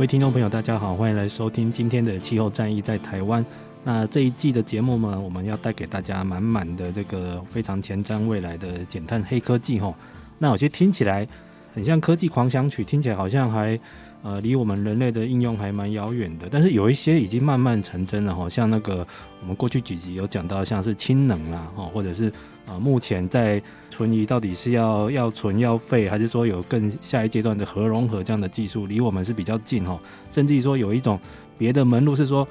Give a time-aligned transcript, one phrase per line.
[0.00, 3.44] 各位听众朋友，大家好，欢迎来收听今天的气候战役在台湾。
[3.84, 9.94] 那这一季的节目呢，我们要带给大家满满的这个非常前瞻未来的减碳黑科技哈。
[10.38, 11.28] 那有些听起来
[11.74, 13.78] 很像科技狂想曲，听起来好像还
[14.22, 16.48] 呃离我们人类的应用还蛮遥远的。
[16.50, 19.06] 但是有一些已经慢慢成真了哈，像那个
[19.40, 22.32] 我们过去几集有讲到，像是氢能啦哈，或者是。
[22.66, 29.98] 啊，目前在存疑到底是要要存要废，还是说有更下一阶段的核融合这样的技术，离我们是比较近哈。
[30.30, 31.18] 甚至于说有一种
[31.58, 32.46] 别的门路是说，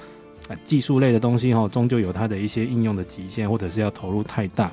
[0.50, 4.70] 啊，技术类的东西哈，终究有它的一些应用的极限，或者是要投入太大。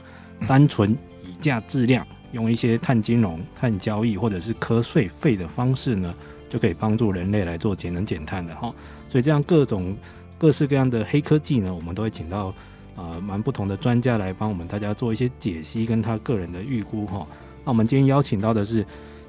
[0.48, 0.90] 单纯
[1.22, 6.12] 以价质量，用一些碳金融、碳交易或者是课税费的方式呢，
[6.48, 8.74] 就可以帮助人类来做节能减碳的哈。
[9.08, 9.96] 所以这样各种
[10.38, 12.54] 各式各样的黑科技呢，我们都会请到。
[12.96, 17.26] 啊，蛮不同的专家来帮我们大家做一些解析，跟他个人的预估哈。
[17.62, 18.82] 那我们今天邀请到的是，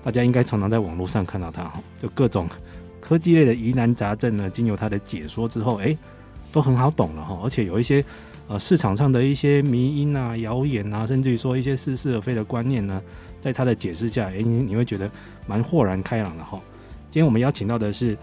[0.06, 2.48] 大家应该常常在网络上看到他哈，就各种
[3.02, 5.98] 科技类的疑难杂症呢，经由他的解说之后，哎，
[6.50, 7.38] 都很好懂了哈。
[7.44, 8.02] 而且有一些
[8.48, 13.02] 呃市场上的一些迷因啊、谣言啊，甚至于说一些似是而非的观念呢，
[13.42, 15.12] 在他的解释下，哎，你你会觉得
[15.46, 16.58] 蛮豁然开朗的哈。
[17.18, 18.16] 今天我们邀请到的是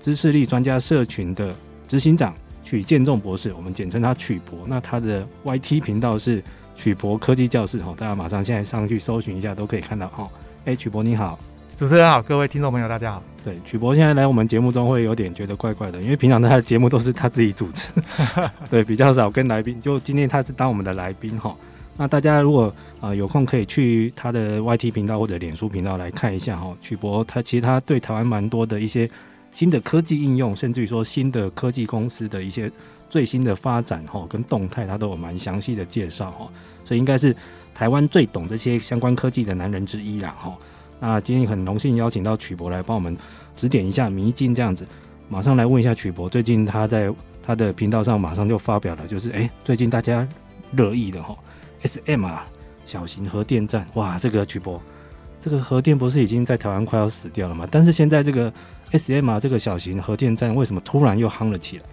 [0.00, 1.54] 知识力专家社群的
[1.86, 2.34] 执行长。
[2.64, 4.60] 曲建仲博士，我们简称他曲博。
[4.66, 6.42] 那他的 YT 频道是
[6.74, 10.26] 曲博科技教室哈，大家马上现在上去搜寻一下，都可以看到哈。
[10.64, 11.38] 哎，曲博你好，
[11.76, 13.22] 主持人好，各位听众朋友大家好。
[13.44, 17.92] 对，曲博现在来我们节目中会有点觉得怪怪的，因为平常他的节目都是他自己主持，
[18.70, 19.78] 对，比较少跟来宾。
[19.78, 21.54] 就今天他是当我们的来宾哈。
[21.98, 26.74] 那大家如果啊有空可以去他的 YT 频道或者脸书频道来看一下哈。
[26.80, 29.10] 曲博他其实他对台湾蛮多的一些。
[29.50, 32.70] 新的科技应用，甚至于说新的科技公司的一些
[33.08, 36.46] 最新的发展哈，跟动态，他都有蛮详细的介绍哈，
[36.84, 37.34] 所以应该是
[37.74, 40.56] 台湾最懂这些相关科技的男人之一啦哈。
[41.00, 43.16] 那今天很荣幸邀请到曲博来帮我们
[43.56, 44.86] 指点一下迷津，这样子，
[45.30, 47.10] 马上来问一下曲博，最近他在
[47.42, 50.28] 他的频道上马上就发表了，就是哎、最近大家
[50.72, 51.34] 热议的哈
[51.82, 52.38] ，SMR
[52.86, 54.80] 小型核电站，哇，这个曲博，
[55.40, 57.66] 这个核电不是已经在台湾快要死掉了吗？
[57.70, 58.52] 但是现在这个。
[58.90, 61.84] SMR 这个小型核电站为什么突然又夯了起来？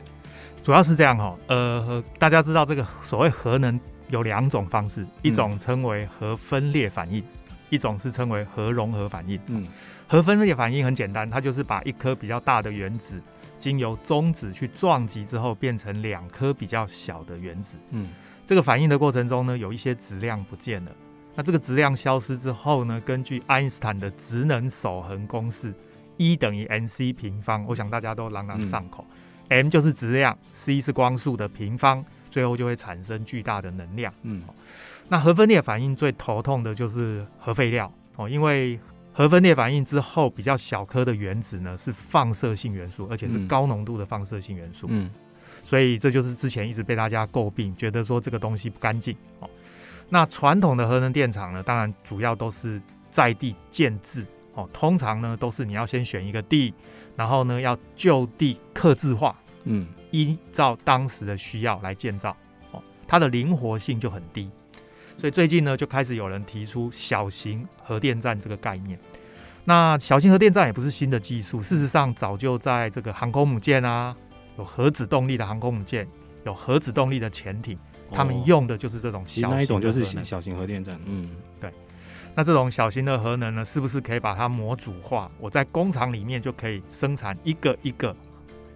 [0.63, 7.21] 主要是这样哈，呃，大家知道这个所谓核能有两种方式，一种称为核分裂反应，
[7.69, 9.37] 一种是称为核融合反应。
[9.47, 9.67] 嗯，
[10.07, 13.21] 核分裂反应很简单，它就是把一颗比较大的原子
[13.59, 17.75] 经由中子去撞击之后，变成两颗比较小的原子。
[17.89, 18.07] 嗯，
[18.45, 20.91] 这个反应的过程中呢，有一些质量不见了。
[21.35, 25.73] 那这个质量消失之后呢，根据爱因斯坦的质能守恒公式。
[26.17, 29.05] E 等于 mc 平方，我想大家都朗朗上口。
[29.49, 34.13] 嗯、m 就是质量，c 是光速的平方，最后就会产生巨大的能量。
[34.21, 34.41] 嗯，
[35.09, 38.79] 那核分裂反应最头痛的就是核废料哦，因为
[39.11, 44.87] 核分裂反应之后比较小颗的原子呢是放射性元素，而且是高浓度的放射性元素。
[44.89, 45.11] 嗯，
[45.65, 49.49] 所以这就是之前一直被大家诟病，觉得说这个东西不干净哦。
[50.07, 54.25] 那传统的核能电厂呢，当然主要都是在地建制。
[54.57, 56.73] 哦，通常呢都是你要先选一个地，
[57.17, 59.35] 然后呢要就地刻制化，
[59.65, 62.33] 嗯，依照当时的需要来建造，
[62.71, 64.49] 哦，它的灵活性就很低，
[65.17, 68.97] 所以最近呢就开始有人提出小型核电站这个概念。
[69.65, 74.15] 那小型核电站也不是新的技术，事实上早就在这个航空母舰啊，
[74.57, 76.07] 有核子动力的航空母舰，
[76.45, 77.77] 有核子动力的潜艇，
[78.11, 81.29] 他们用的就是这种小型的，那一种就是小型核电站，嗯，
[81.59, 81.71] 对。
[82.37, 85.31] 那这种小型的核能呢，是不是可以把它模组化？
[85.39, 88.13] 我在工厂里面就可以生产一个一个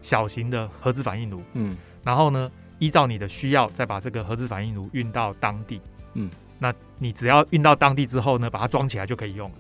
[0.02, 5.82] 小型的核子反应炉，嗯，然后呢，依照你的需要，再把这个核子反应炉运到当地，
[6.14, 9.56] 嗯，那你只要运到当地之后呢，把它装起来就可以用了。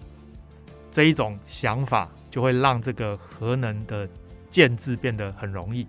[0.92, 4.08] 这一种想法就会让这个核能的
[4.50, 5.86] 建制变得很容易。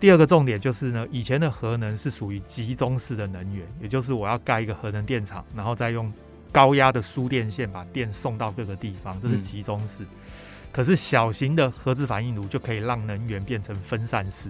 [0.00, 6.12] 第二个重点就是呢，以前的核能是属于集中式的能源，也就是我要盖一个核能电厂，然后再用
[6.52, 10.04] 高压的输电线把电送到各个地方，这是集中式。
[10.04, 10.08] 嗯。
[10.70, 14.48] 可是小型的核子反应炉就可以让能源变成分散式。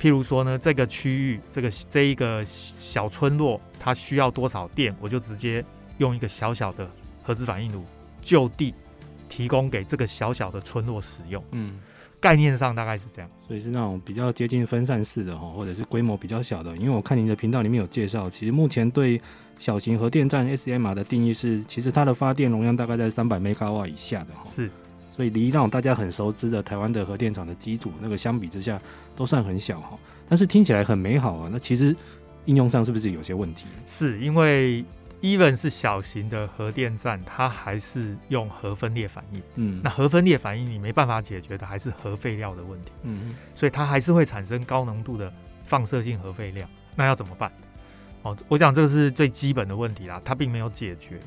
[0.00, 5.64] 譬如说呢，这个区域这个这一个小村落，它需要多少电，我就直接
[5.98, 6.88] 用一个小小的
[7.22, 7.84] 核子反应炉
[8.20, 8.72] 就地
[9.28, 11.42] 提供给这个小小的村落使用。
[11.50, 11.80] 嗯。
[12.20, 16.76] 概念上大概是这样，所以是那种比较接近分散式的哈，或者是规模比较小的。
[16.76, 19.20] 因为我看您的频道里面有介绍，其实目前对
[19.58, 24.42] 小型核电站 SMR 的定义是，其实它的发电容量大概在三百 MW 以下的哈。
[24.46, 24.70] 是，
[25.16, 28.80] 所以离那种大家很熟知的台湾的核电厂的机组那个相比之下，
[29.16, 29.98] 都算很小哈。
[30.28, 31.96] 但是听起来很美好啊，那其实
[32.44, 33.64] 应用上是不是有些问题？
[33.86, 34.84] 是因为。
[35.20, 39.42] Even 是小型的核电站，它还是用核分裂反应。
[39.56, 42.90] 嗯，那核分裂反应你没办法解决的还是核废料的问题。
[43.02, 45.32] 嗯，所以它还是会产生高浓度的
[45.66, 46.66] 放射性核废料。
[46.96, 47.52] 那要怎么办？
[48.22, 51.18] 哦，我讲这个是最基本的问题啦，它并没有解决。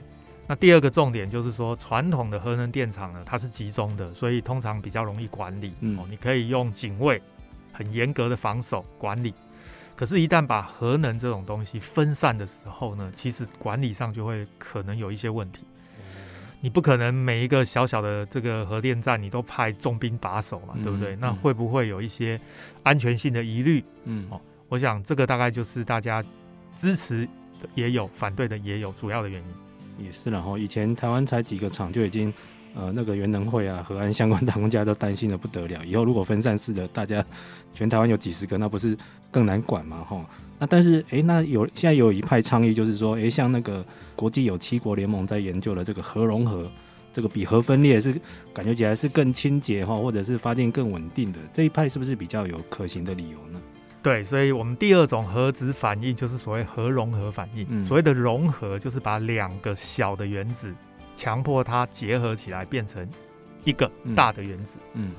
[0.45, 5.73] 那第二个重点就是说，传统的核能电厂呢，它是集中的，所以通常比较容易管理。
[5.79, 7.21] 嗯，哦，你可以用警卫，
[7.71, 9.33] 很严格的防守管理。
[9.95, 15.61] 可是，一旦把核能这种东西分散的时候呢，其实管理上就会可能有一些问题。
[16.59, 21.15] 你不可能每一个小小的这个核电站，你都派重兵把守嘛，对不对？
[21.17, 22.39] 那会不会有一些
[22.83, 23.83] 安全性的疑虑？
[24.05, 26.23] 嗯，哦，我想这个大概就是大家
[26.75, 27.27] 支持
[27.61, 30.05] 的也有，反对的也有，主要的原因。
[30.05, 32.33] 也是，然后以前台湾才几个厂就已经。
[32.75, 35.85] 呃，那个原能会啊，核安相关 当家都担心的不得了。
[35.85, 37.23] 以后如果分散式的，大家
[37.71, 38.97] 全台湾有几十个，那不是
[39.33, 39.97] 更难管嘛？
[40.07, 40.25] 哈，
[40.59, 43.85] 那但是，哎、欸，那有现在有一派倡议，就是说，哎、欸，像那个
[44.15, 46.71] 国际有七国联盟在研究的这个核融合，
[47.11, 48.13] 这个比核分裂是
[48.53, 53.59] 感觉起来是更清洁哈，或者是发电更稳定的这一派，是不是比较有可行的理由呢？
[54.01, 57.65] 对，所以我们第二种核子反应就是所谓核融合反应。
[57.69, 60.73] 嗯、所谓的融合，就是把两个小的原子。
[61.15, 63.07] 强迫它结合起来变成
[63.63, 64.79] 一个大的原子。
[64.95, 65.11] 嗯，嗯，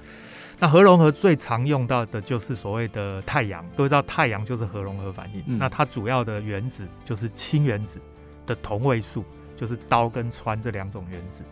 [0.65, 3.63] 那核融合最常用到的就是所谓的太阳。
[3.77, 5.45] 各位知道太阳就是核融合反应。
[5.47, 8.01] 嗯，那它主要的原子就是氢原子
[8.47, 11.45] 的同位素，就是氘跟氚这两种原子。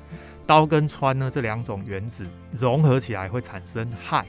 [0.47, 4.25] 氘跟氚呢，这两种原子融合起来会产生氦。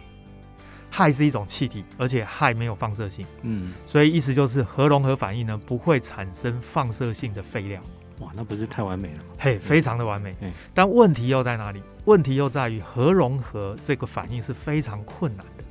[0.91, 3.25] 氦是一种气体，而且氦没有放射性。
[3.43, 7.81] 嗯，所以意思就是核融合反应呢，不会产生放射性的废料。
[8.19, 9.35] 哇，那不是太完美了吗？
[9.39, 10.35] 嘿，非常的完美。
[10.41, 11.81] 嗯，但问题又在哪里？
[12.05, 15.63] 问题又在于核融合这个反应是非常困难的，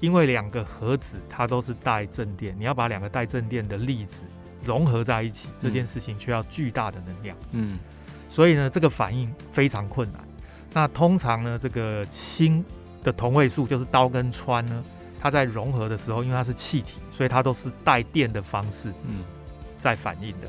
[0.00, 4.24] 因为两个核子它都是带正电，你要把两个带正电的粒子
[4.64, 7.36] 融合在一起，这件事情需要巨大的能量。
[7.52, 7.78] 嗯，
[8.28, 10.20] 所以呢，这个反应非常困难。
[10.72, 12.64] 那通常呢，这个氢
[13.04, 14.84] 的同位素就是氘跟氚呢，
[15.20, 19.22] 它在融合的时候，因为它是气体，所以它都是带电的方式，嗯，
[19.78, 20.48] 在反应的。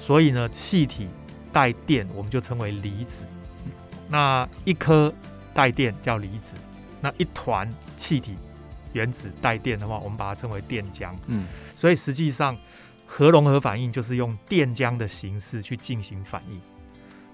[0.00, 1.06] 所以呢，气体
[1.52, 3.26] 带电，我们就称为离子。
[4.08, 5.12] 那一颗
[5.52, 6.56] 带电叫离子，
[7.00, 8.36] 那一团气体
[8.92, 11.12] 原子带电的话，我们把它称为电浆。
[11.26, 11.46] 嗯，
[11.76, 12.56] 所以实际上
[13.06, 16.60] 核融合反应就是用电浆的形式去进行反应。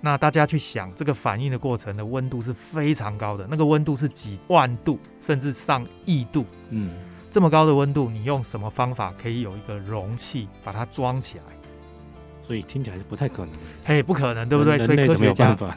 [0.00, 6.44] 那大家去想，这个反应的过程的温度是非常高的，那个温度是几万度，甚至上亿度。
[6.70, 6.90] 嗯，
[7.30, 11.44] 这么高的温度，你用什么方法可以有一个容器把它装起来？
[12.46, 13.54] 所以听起来是不太可能，
[13.86, 14.78] 嘿，不可能，对不对？
[14.84, 15.74] 所以科学家法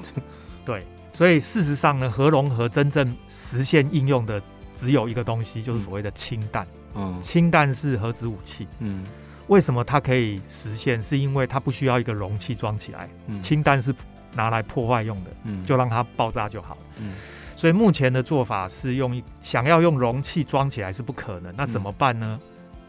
[0.67, 0.83] 对，
[1.13, 4.41] 所以事实上呢，核融合真正实现应用的
[4.75, 6.67] 只有一个东西，就是所谓的氢弹。
[6.93, 8.67] 嗯，氢弹是核子武器。
[8.79, 9.05] 嗯，
[9.47, 11.01] 为什么它可以实现？
[11.01, 13.09] 是因为它不需要一个容器装起来。
[13.27, 13.95] 嗯，氢弹是
[14.35, 15.31] 拿来破坏用的。
[15.45, 16.77] 嗯，就让它爆炸就好。
[16.97, 17.13] 嗯，
[17.55, 21.55] 所以目前的做法是用想要用容器装起来是不可能。
[21.55, 22.37] 那怎么办呢？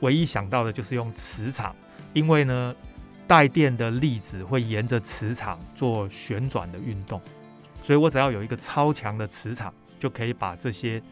[0.00, 1.72] 唯一想到的就是用磁场，
[2.12, 2.74] 因为呢。
[3.28, 7.20] 带电的粒子会沿着磁场做旋转的运动，
[7.82, 11.02] 所以我只要有一个超强的磁场，就可以把这些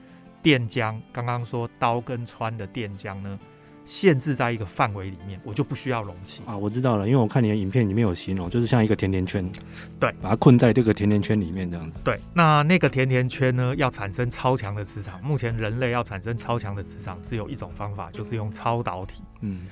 [0.43, 3.39] 电浆，刚刚说刀跟穿的电浆呢，
[3.85, 6.57] 限制在一个范围里面，我就不需要容器啊。
[6.57, 9.51] 我知道了，因为我看你的影片里面有形容，就是像一个甜甜圈，
[9.99, 11.99] 对，把它困在这个甜甜圈里面这样子。
[12.05, 19.23] 对，那那个甜甜圈呢，要产生超强的磁场，目前人类要产生超强的磁场，只有一种方法，就是用超导体。
[19.41, 19.67] 嗯。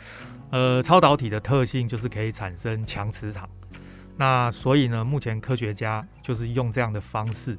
[0.51, 3.49] 呃，超导体的特性就是可以产生强磁场，
[4.17, 7.59] 那所以呢，目前科学家就是用这样的方式，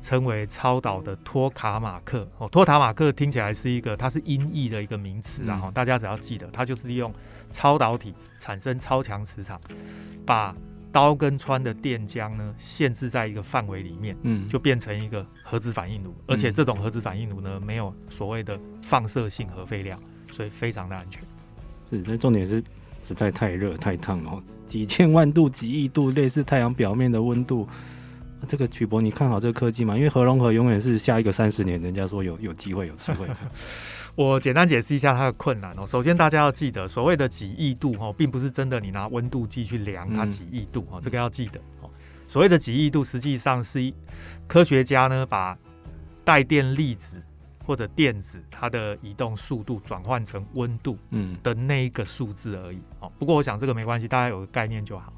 [0.00, 2.28] 称为超导的托卡马克。
[2.38, 7.12] 哦，托卡马克听起来是一个，它是音译的一个名词，然后大家只要记得，它就是利用
[7.50, 9.60] 超导体产生超强磁场，
[10.24, 10.54] 把
[10.90, 19.98] 刀跟穿的电浆呢限制在一个范围里面，嗯，就变成一个核子反应炉，而且这种核子反应炉呢没有所谓的放射性核废料，
[20.30, 21.22] 所以非常的安全。
[21.84, 22.62] 是，那重点是
[23.02, 27.68] 实在太热太烫了，几千万度、几亿度，类似太阳表面的温度。
[28.46, 29.96] 这个曲博，你看好这个科技吗？
[29.96, 33.26] 因为核融合永远是下一个三十年，人家说有有机会，有机会。
[34.14, 35.84] 我简单解释一下它的困难哦。
[35.84, 41.90] 首先，大家要记得，所谓的几亿度哦，并不是真的你拿温度计去量它几亿度哦，这个要记得哦。
[42.28, 43.92] 所谓的几亿度，实际上是一
[44.46, 45.58] 科学家呢把
[46.24, 47.20] 带电粒子
[47.68, 53.12] 或者电子它的移动速度转换成温度嗯的那一个数字而已哦。
[53.18, 55.12] 不过我想这个没关系，大家有个概念就好。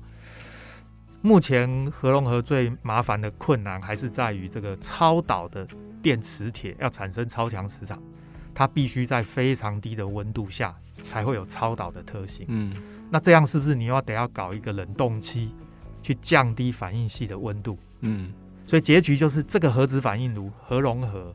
[1.23, 5.65] 目前核融合最麻烦的困难还是在于这个超导的
[6.03, 8.03] 电磁铁要产生超强磁场，
[8.53, 12.45] 它必须在非常低的温度下才会有超导的特性。
[12.49, 12.75] 嗯，
[13.11, 15.55] 那这样是不是你要得要搞一个冷冻期
[16.03, 17.79] 去降低反应系的温度？
[18.01, 18.33] 嗯，
[18.67, 21.33] 所以结局就是这个核子反应炉核融合，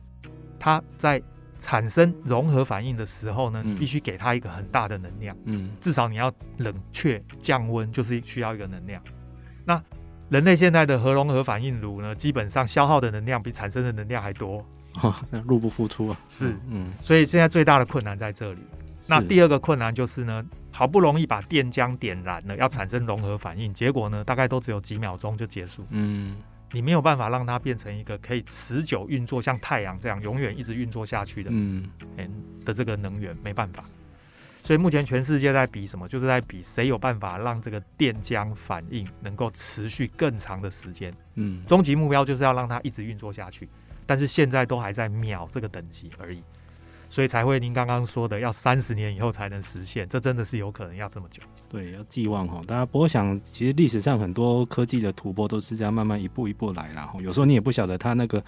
[0.66, 1.22] 它在
[1.60, 5.36] 产生融合反应的时候呢，你必须给它一个很大的能量。
[5.44, 9.00] 嗯，至少你要冷却降温，就是需要一个能量。
[9.64, 9.80] 那
[10.28, 14.58] 人类现在的核融合反应炉呢，基本上消耗的能量比产生的能量还多，
[15.02, 16.16] 哦、那入不敷出啊。
[16.28, 18.58] 是，嗯，所以现在最大的困难在这里。
[19.06, 25.86] 那第二个困难就是呢，好不容易把电浆点燃了，要产生融合反应，结果呢，大概都只有几秒钟就结束。
[25.90, 26.36] 嗯，
[26.72, 31.88] 你没有办法让它变成一个可以持久运作，像太阳这样永远一直运作下去的，嗯，
[32.64, 33.84] 的这个能源，没办法。
[34.62, 36.08] 所以目前全世界在比什么？
[36.08, 41.14] 就是在比谁有办法让这个电浆反应能够持续更长的时间。
[41.34, 43.68] 嗯，终极目标就是要让它一直运作下去。
[44.04, 46.42] 但是现在都还在秒这个等级而已，
[47.08, 51.42] 所以才会您刚刚说的要三十年以后才能实现，这真的是有可能要这么久。
[51.68, 52.60] 对，要寄望哈。
[52.66, 58.42] 大家不过想，其实历史上很多科技的突破都是这样慢慢一步一步来，然后有时候你也不晓得它那个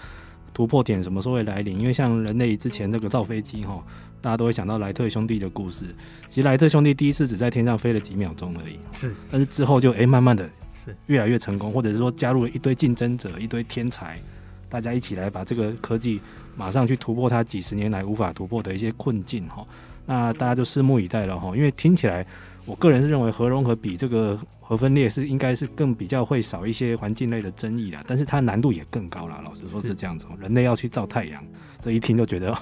[0.52, 3.84] 突破点什么时候会来临，因为像人类之前那个造飞机哈。
[4.20, 5.94] 大家都会想到莱特兄弟的故事。
[6.28, 9.14] 其实莱特兄弟第一次只在天上飞了几秒钟而已，是。
[9.30, 14.20] 但是之后就哎、欸，慢慢的是越来越成功，或者是说加入了一堆竞争者、一堆天才，
[14.68, 16.20] 大家一起来把这个科技
[16.58, 19.64] 马上去突破它几十年来无法突破的一些困境哈。
[20.04, 21.56] 那大家就拭目以待了哈。
[21.56, 22.26] 因为听起来，
[22.66, 29.40] 我个人是认为核融合比这个核分裂是应该是更比较会少一些环境类的争议的，但是它难度也更高了。
[29.44, 31.42] 老实说是这样子，人类要去造太阳，
[31.80, 32.52] 这一听就觉得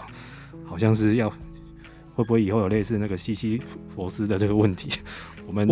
[0.64, 1.32] 好像是要。
[2.14, 3.60] 会不会以后有类似那个西西
[3.94, 4.88] 弗斯的这个问题？
[5.46, 5.68] 我们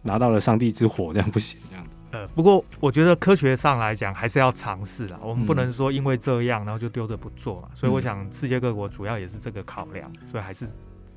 [0.00, 1.90] 拿到了上帝之火，这样不行，这样子。
[2.10, 5.18] 呃，不过我觉得科学上来讲还是要尝试啦。
[5.22, 7.68] 我们不能说因为这样，然后就丢着不做嘛。
[7.74, 10.66] 所以我想，世界各国主要也是这个考量，所以还是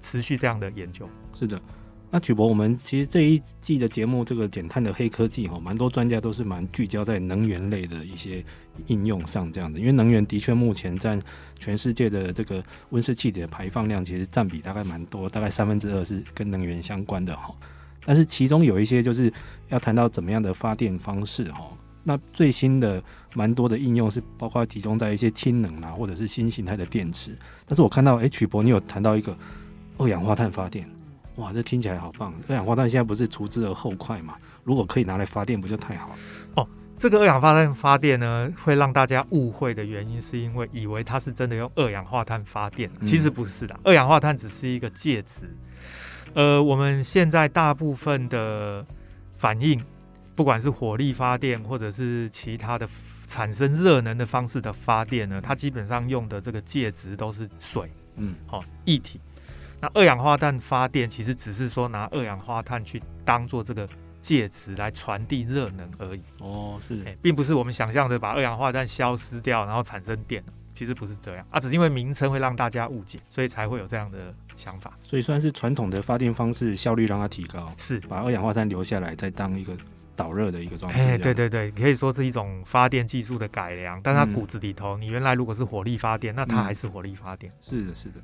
[0.02, 1.08] 持续这样的研究。
[1.34, 1.60] 是的。
[2.14, 8.44] 那曲博，我们其实这一季的节目，这个减碳的黑科技哈，蛮多专家都是蛮聚焦在能源类的一些
[8.88, 9.80] 应用上，这样子。
[9.80, 11.18] 因为能源的确目前占
[11.58, 17.56] 全世界的这个温室气体的排放量，其实占比大概蛮多，大概三分之二是跟能源相关的哈。
[18.05, 19.31] 但是其中有一些就是
[19.70, 21.72] 要谈到怎么样的发电方式哈。
[22.03, 23.01] 那最新的
[23.36, 27.38] 蛮多的应用是包括集中在一些氢能啊，或者是新形态的电池。
[27.65, 29.38] 但是我看到，哎，曲博你有谈到一个
[30.00, 30.89] 二氧化碳发电。
[31.36, 32.34] 哇，这听起来好棒！
[32.48, 34.36] 二氧化碳现在不是除之而后快嘛？
[34.63, 36.15] 如果可以拿来发电，不就太好了？
[36.55, 36.67] 哦，
[36.98, 43.79] 这个二氧化碳发电呢，会让大家误会的原因，是因为以为它是真的用二氧化碳发电，其实不是的。
[43.84, 45.55] 二氧化碳只是一个介质。
[46.34, 48.86] 呃，我们现在大部分的
[49.36, 49.80] 反应，
[50.36, 52.88] 不管是火力发电，或者是其他的
[53.28, 59.20] 产生热能的方式的发电呢，它基本上用的这个介质都是水，嗯，好、哦，液体。
[59.80, 63.88] 那二氧化碳发电其实只是说拿二氧化碳去当做这个
[64.22, 66.22] 介质来传递热能而已。
[66.40, 70.44] 哦，是，哎，并不是我们想象的把二氧化碳消失掉，然后产生电。
[70.74, 74.94] 其实不是这样啊，只是因为名称会让大家误解，所以才会有这样的想法。
[75.03, 79.75] 所以算是传统的发电方式，效率让它提高，是把二氧化碳留下来，再当一个
[80.15, 81.00] 导热的一个状态。
[81.00, 84.00] 哎，对对对，可以说是一种发电技术的改良。
[84.03, 87.51] 但它骨子里头，你原来如果是火力发电，那它还是火力发电。
[87.72, 88.22] 嗯，是的，是的。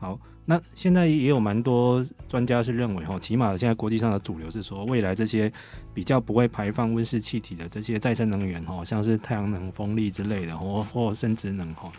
[0.00, 5.52] 好，那现在也有蛮多专家是认为，哈，起码现在国际上的主流是说，未来这些
[5.92, 11.90] 比较不会排放温室气体的这些再生能源，哈，像是太阳能、风力之类的，或或生质能，哈，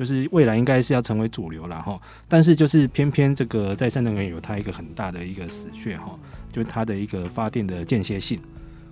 [0.00, 2.00] 就是未来应该是要成为主流了，哈。
[2.26, 6.18] 但是就是偏偏这个再生能源有它一个很大的一个死穴，哈，
[6.50, 8.40] 就是它的一个发电的间歇性。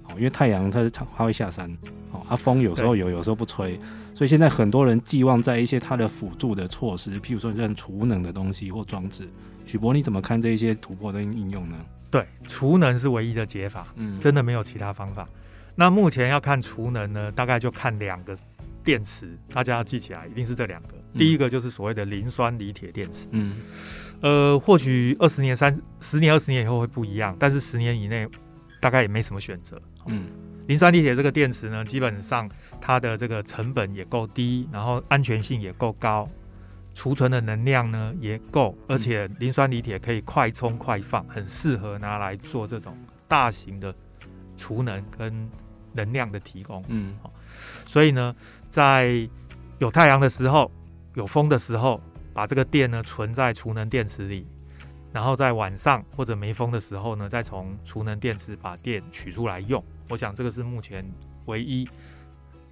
[0.05, 1.75] 哦，因为太阳它是它会下山，
[2.13, 3.81] 哦，啊风有时候有，有时候不吹，
[4.13, 9.27] 所以现在很多人寄望在一些它的辅助的措施，譬如说这样储能的东西或装置。
[9.65, 11.77] 许博，你怎么看这一些突破的应用呢？
[12.11, 15.27] 对，储能是唯一的解法，嗯，真的没有其他方法。
[15.75, 18.37] 那目前要看储能呢，大概就看两个
[18.89, 20.97] 电池，大家要记起来，一定是这两个。
[21.13, 23.59] 嗯、第一个就是所谓的磷酸锂铁电池，嗯，
[24.23, 28.27] 呃，或许二十年、三十年、二十年以后会不一样，但是十年以内
[28.81, 29.79] 大概也没什么选择。
[30.07, 30.29] 嗯，
[30.69, 32.49] 磷酸锂铁这个电池呢，基本上
[32.81, 36.27] 它的这个成本也够低，然后安全性也够高。
[36.95, 42.97] 储存的能量呢也够，而且磷酸锂铁可以快充快放，很适合拿来做这种
[43.29, 43.95] 大型的
[44.57, 45.49] 储能跟
[45.93, 46.83] 能量的提供。
[46.89, 47.17] 嗯，
[47.87, 48.35] 所以呢，
[48.71, 49.29] 在
[49.79, 50.71] 有太阳的时候、
[51.15, 52.01] 有风的时候，
[52.33, 54.47] 把这个电呢存在储能电池里，
[55.13, 59.83] 然后在晚上或者没风的时候呢，再从储能电池把电取出来用。
[60.09, 61.05] 我想这个是目前
[61.47, 61.89] 唯一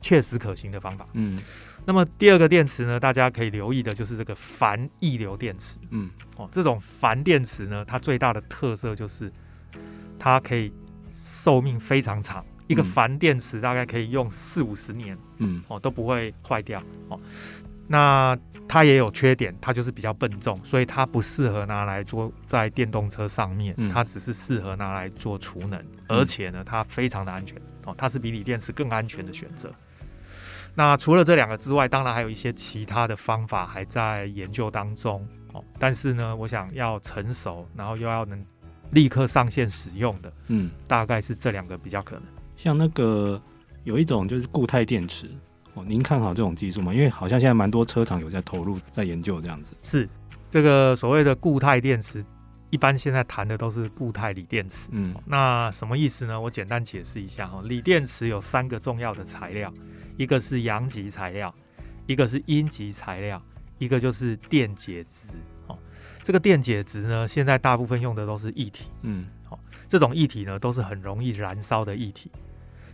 [0.00, 1.06] 切实可行的方法。
[1.14, 1.38] 嗯。
[1.84, 5.78] 那么第二个电池呢，大家可以留意的就是这个钒溢流电池。
[5.90, 9.32] 嗯，哦，这种钒电池呢，它最大的特色就是
[10.18, 10.72] 它可以
[11.10, 16.82] 寿命非常长，嗯、一个钒电池大概可以用四五十年，嗯，哦都不会坏掉。
[17.08, 17.20] 哦，
[17.86, 18.36] 那
[18.68, 27.56] 它也有缺点，它就是比较笨重，所以它不适合拿来做在电动车上面，嗯、它只是适合拿来做储能，嗯、而且呢，它非常的安全。
[27.84, 29.72] 哦，它是比锂电池更安全的选择。
[30.74, 35.64] 那除了这两个之外，当然还有一些其他的方法还在研究当中哦。
[35.78, 38.44] 但是呢，我想要成熟，然后又要能
[38.90, 42.24] 立刻上线使用的，嗯，大概是这两个比较可能。
[42.56, 43.40] 像那个
[43.84, 45.30] 有一种就是固态电池
[45.74, 46.92] 哦，您看好这种技术吗？
[46.92, 49.76] 因为好像现在蛮多车厂有在投入在研究这样子。
[49.82, 50.08] 是
[50.50, 52.24] 这个所谓的固态电池，
[52.70, 54.88] 一般现在谈的都是固态锂电池。
[54.92, 56.40] 嗯，那什么意思呢？
[56.40, 57.60] 我简单解释一下哈。
[57.64, 59.72] 锂电池有三个重要的材料。
[60.16, 61.54] 一个是阳极材料，
[62.06, 63.42] 一个是阴极材料，
[63.76, 65.28] 一个就是电解质。
[65.66, 65.76] 哦，
[66.22, 68.88] 这个电解质呢，现在大部分用的都是液体。
[69.02, 69.35] 嗯，好，
[69.88, 72.30] 这种液体呢，都是很容易燃烧的液体，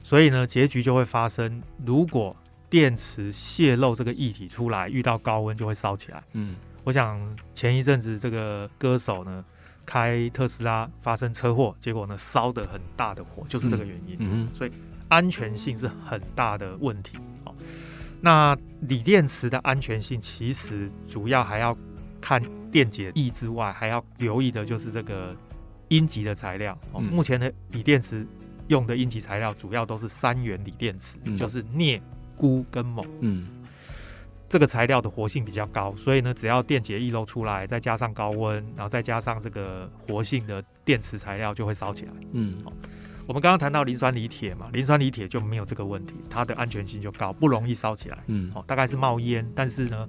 [0.02, 2.37] 所以呢，结局就会发生，如果
[2.68, 6.22] 电池泄漏这个液体出来，遇到高温就会烧起来。
[6.33, 7.20] 嗯，我想
[7.55, 9.44] 前一阵子这个歌手呢，
[9.85, 14.16] 开特斯拉发生车祸，结果呢，烧的很大的火，就是这个原因。
[14.18, 14.72] 嗯，所以。
[15.09, 17.55] 安全性是很大的问题哦。
[18.22, 21.76] 那锂电池的安全性其实主要还要
[22.18, 25.37] 看电解液之外，还要留意的就是这个
[25.92, 26.76] 阴极的材料。
[26.92, 28.26] 哦，目前的锂电池
[28.68, 32.00] 用的阴极材料主要都是三元锂电池，嗯、就是镍、
[32.37, 33.07] 钴跟锰。
[33.20, 33.46] 嗯，
[34.48, 42.12] 这个材料的活性比较高，所以呢，只要电解液漏出来，再加上高温，然后再加上这个活性的电池材料，就会烧起来。
[42.33, 42.64] 嗯，
[43.26, 48.18] 我们刚刚谈到磷酸锂铁嘛，磷酸锂铁就没有这个问题，它的安全性就高，不容易烧起来。
[48.26, 50.09] 嗯，哦，大概是冒烟，但是呢，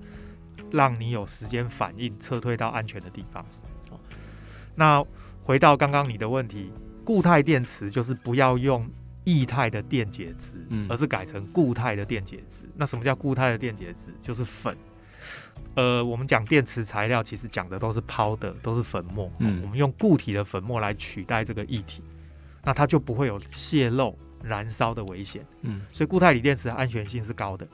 [0.71, 3.45] 让你有时间反应，撤退到安全的地方。
[3.91, 3.99] 哦，
[4.75, 5.05] 那
[5.43, 6.71] 回到刚刚你的问题，
[7.03, 8.89] 固态电池就是不要用
[9.25, 12.65] 液态的电解质，嗯，而是改成固态的电解质。
[12.75, 14.13] 那什么叫固态的电解质？
[14.21, 14.75] 就是粉。
[15.75, 19.31] 呃，我们讲电池材料，其实讲的都是抛的，都是粉末。
[19.39, 22.01] 嗯，我们用固体的粉末来取代这个液体。
[22.63, 25.45] 那它就不会有泄漏、燃烧的危险。
[25.61, 27.67] 嗯，所以固态锂电池的安全性是高的，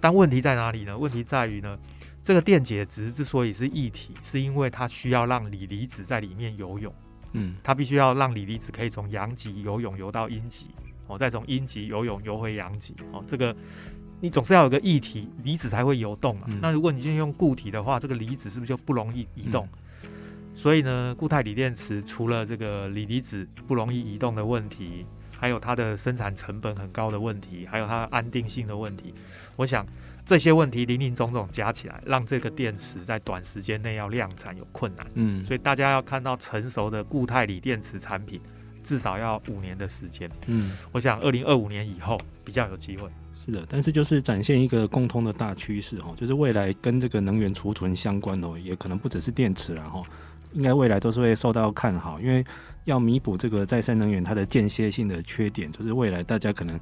[0.00, 0.96] 但问题在哪里呢？
[0.98, 1.78] 问题在于呢，
[2.22, 6.94] 这个电解质之所以是液体，是因为它需要让锂离子在里面游泳。
[7.34, 10.66] 嗯，它必须要让锂离子可以从阳极游泳游到阴极，
[11.06, 12.94] 哦，再从阴极游泳游回阳极。
[13.12, 13.54] 哦，这个
[14.20, 16.46] 你总是要有个液体离子才会游动嘛。
[16.48, 19.68] 嗯，那如果你今天用固体的话，这个离子是不是就不容易移动？
[19.72, 19.78] 嗯
[20.56, 25.04] 所以呢，固态锂电池除了这个锂离子不容易移动的问题，
[25.38, 29.14] 还有它的生产成本很高的问题，还有它的安定性的问题。
[29.56, 29.86] 我想
[30.24, 35.06] 这些问题林林总总加起来，让这个电池在短时间内要量产有困难。
[35.14, 38.40] 嗯，所以大家要看到成熟的固态锂电池产品，
[38.82, 40.30] 至少要五年的时间。
[40.46, 43.08] 嗯，我想二零二五年以后比较有机会。
[43.36, 50.02] 是的，但是就是展现一个共通的大趋势哈，就是未来跟这个能源储存相关的，也可能不只是电池了哈。
[50.52, 52.42] 应该未来都是会受到看好，因为
[52.84, 56.78] 要弥补这个再生能源它的间歇性的缺点，就是未来大家可能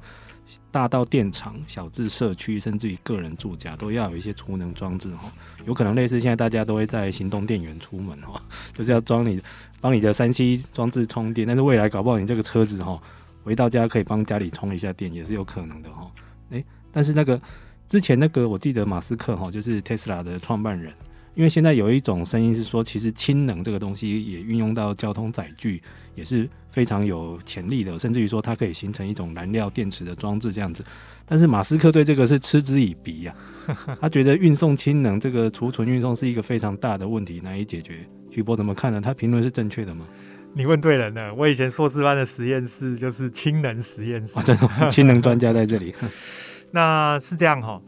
[0.69, 5.31] 大到电厂、小至社区，甚至于个人住家，都要有一些储能装置哈。
[5.65, 8.41] 有可能类似现在大家都会带行动电源出门哈，
[8.73, 9.41] 就是要装你
[9.79, 13.01] 帮你的三 C 装置充电，但是未来搞不好你这个车子哈，
[13.43, 16.11] 回到家可以帮家里充一下电，也是有可能的哈。
[16.49, 17.41] 诶，但是那个
[17.87, 20.93] 之前那个我记得马斯克哈，就是特斯拉的创办人。
[21.35, 25.81] 因为现在有一种声音是说，其实氢能这个东西也运用到交通载具，
[26.15, 30.83] 也是非常有潜力的，甚至于说它可以形成一种燃料电池的装置这样子。
[31.25, 33.33] 但是马斯克对这个是嗤之以鼻呀、
[33.65, 38.05] 啊， 他觉得运送氢能这个储存运送是一个非常大的问题，难以解决。
[38.29, 38.99] 徐波怎么看呢？
[39.01, 40.05] 他评论是正确的吗？
[40.53, 45.95] 你问对人了，我以前硕士班的实验室就是氢能实验室，真的氢能专家在这里。
[46.69, 47.81] 那是这样哈。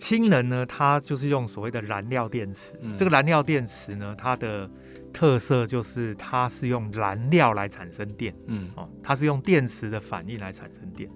[0.00, 2.74] 氢能呢，它就是用所谓的燃料电池。
[2.80, 4.68] 嗯、这个燃料电池呢，它的
[5.12, 8.34] 特色就是它是用燃料来产生电。
[8.46, 11.08] 嗯，哦，它是用电池的反应来产生电。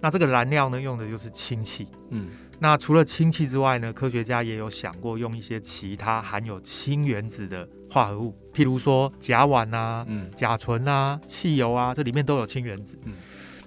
[0.00, 1.88] 那这个燃料呢，用的就是氢气。
[2.10, 2.28] 嗯，
[2.60, 12.96] 那除了氢气之外呢，科学家也有想过用一些其他含有氢原子的化合物，譬如说甲烷啊、嗯、甲醇啊、汽油啊，这里面都有氢原子。
[13.06, 13.14] 嗯，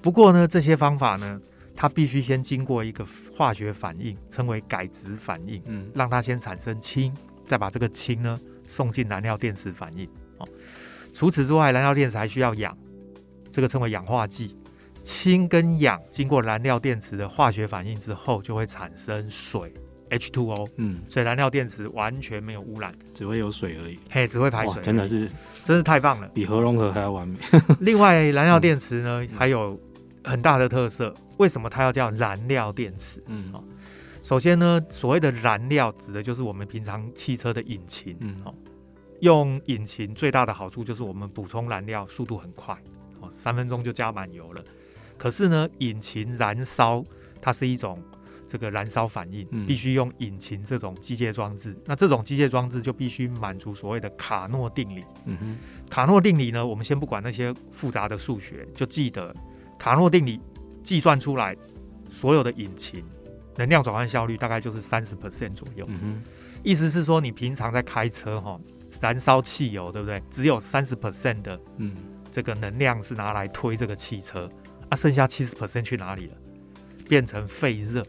[0.02, 1.38] 不过呢，这些方法呢，
[1.76, 3.06] 它必须先经过一个
[3.36, 7.14] 化学反应，称为改质反应，嗯，让它先产生氢，
[7.46, 10.08] 再把这个氢呢送进燃料电池反应。
[10.38, 10.48] 哦，
[11.14, 12.78] 除此之外，燃料电池还需要氧，
[13.50, 14.56] 这个称为氧化剂。
[15.04, 19.74] 氢跟氧经过燃料电池的化学反应之后，就会产生水
[20.12, 20.70] H2O。
[20.76, 23.98] 嗯，所以燃料电池完全没有污染，只会有水而已。
[24.12, 25.28] 嘿，只会排水，真的是，
[25.64, 27.40] 真是太棒了，比核融合还要完美。
[27.82, 29.80] 另外，燃料电池呢，嗯，还有。
[30.24, 33.24] 很大的特色，为什么它要叫燃料电池？
[33.28, 33.64] 嗯，哦
[34.24, 38.16] 首先呢，所谓的燃料指的就是我们平常汽车的引擎。
[38.20, 38.44] 嗯，
[39.22, 42.78] 用引擎最大的好处就是我们补充燃料速度很快，
[43.20, 44.64] 哦，三分钟就加满油了。
[45.18, 47.04] 可是呢，引擎燃烧
[47.42, 48.00] 它是一种
[48.48, 51.76] 这个燃烧反应，必须用引擎这种机械装置。
[51.86, 55.04] 那这种机械装置就必须满足所谓的卡诺定理。
[55.26, 55.58] 嗯哼，
[55.90, 59.36] 卡诺定理呢，我们先不管那些复杂的数学，就记得。
[59.82, 60.40] 卡诺定理
[60.84, 61.58] 计算出来，
[62.08, 63.04] 所有的引擎
[63.58, 65.84] 能量转换效率大概就是三十 percent 左右。
[65.90, 66.24] 嗯哼，
[66.62, 68.60] 意思是说，你平常在开车哈，
[69.02, 70.22] 燃烧汽油，对不对？
[70.30, 71.96] 只有三十 percent 的，嗯，
[72.32, 74.48] 这个能量是拿来推这个汽车，
[74.90, 76.36] 啊，剩下七十 percent 去哪里了？
[77.10, 78.06] 变成废热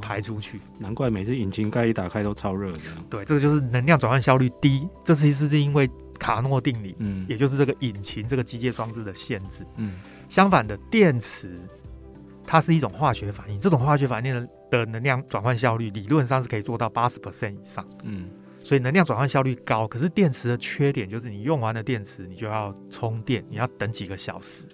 [0.00, 0.60] 排出去。
[0.78, 2.78] 难怪每次引擎盖一打开都超热的。
[3.10, 4.88] 对，这个就是能量转换效率低。
[5.04, 5.90] 这其实是因为
[6.20, 9.94] 卡诺定理，嗯，也就是这个引擎这个机械装置的限制，嗯。
[10.28, 11.58] 相反的，电池
[12.44, 17.84] 它是一种化学反应，这种化学反应的能量转换效率理论上是可以做到八十 percent 以上。
[18.04, 18.28] 嗯，
[18.62, 19.88] 所以能量转换效率高。
[19.88, 24.64] 可是电池的缺点就是，你用完了电池，你就要充电，你要等几个小时。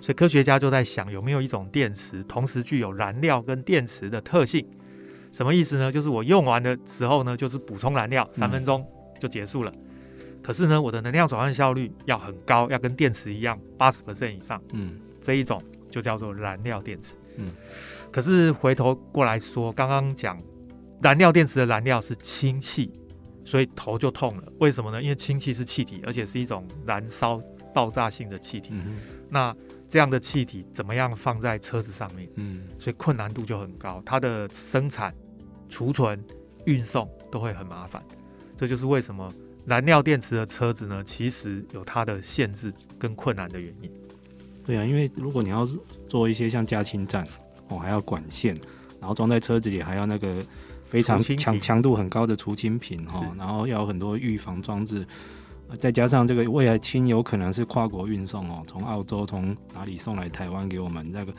[0.00, 4.66] 所以科学家就在想，有没有一种电池同时具有燃料跟电池的特性？
[5.32, 5.92] 什么意思呢？
[5.92, 8.86] 就是我用完的时候呢，就是补充燃料，三分钟
[9.18, 9.70] 就结束了。
[9.74, 9.80] 嗯
[10.44, 14.62] 可是呢，我的能量转换效率要很高，要跟电池一样，八十 percent 以上。
[14.74, 15.58] 嗯，这一种
[15.90, 17.16] 就叫做燃料电池。
[17.38, 17.50] 嗯，
[18.12, 20.38] 可是回头过来说，刚刚讲
[21.00, 22.92] 燃料电池的燃料是氢气，
[23.42, 24.44] 所以头就痛了。
[24.60, 25.02] 为什么呢？
[25.02, 27.40] 因为氢气是气体，而且是一种燃烧
[27.72, 28.68] 爆炸性的气体。
[28.72, 28.98] 嗯，
[29.30, 29.56] 那
[29.88, 32.28] 这样的气体怎么样放在车子上面？
[32.34, 35.14] 嗯，所以困难度就很高，它的生产、
[35.70, 36.22] 储存、
[36.66, 38.02] 运送都会很麻烦。
[38.54, 39.32] 这就是为什么。
[39.66, 43.90] 燃料电池的车子呢，其实有它的限制跟困难的原因。
[44.64, 45.66] 对啊，因为如果你要
[46.08, 47.26] 做一些像加氢站
[47.68, 48.54] 哦，还要管线，
[49.00, 50.44] 然后装在车子里，还要那个
[50.84, 55.06] 非常强强度很高的除氢瓶哈，然后要很多预防装置，
[55.78, 61.32] 再加上这个未来氢有可能是跨国运送哦，从澳洲从哪里送来台湾给我们那个。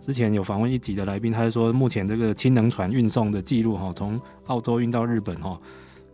[0.00, 5.58] 之前有访问一集的来宾，他就说目前这个氢能船运送的记录哈，从澳洲运到日本哈。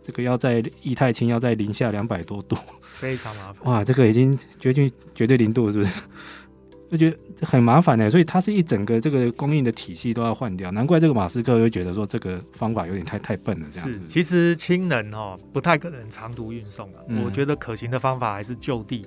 [0.07, 3.55] 这个要在液态氢要在零下两百多度，非常麻烦。
[3.65, 5.91] 哇，这个已经接近绝对零度，是不是？
[6.89, 8.09] 就觉得很麻烦呢。
[8.09, 10.71] 所以它是一整个这个供应的体系都要换掉。
[10.71, 13.67] 难怪这个马斯克又觉得说这个方法有点太太笨了。
[13.69, 17.01] 这样其实氢能哦不太可能长途运送啊。
[17.09, 19.05] 嗯、我觉得可行的方法还是就地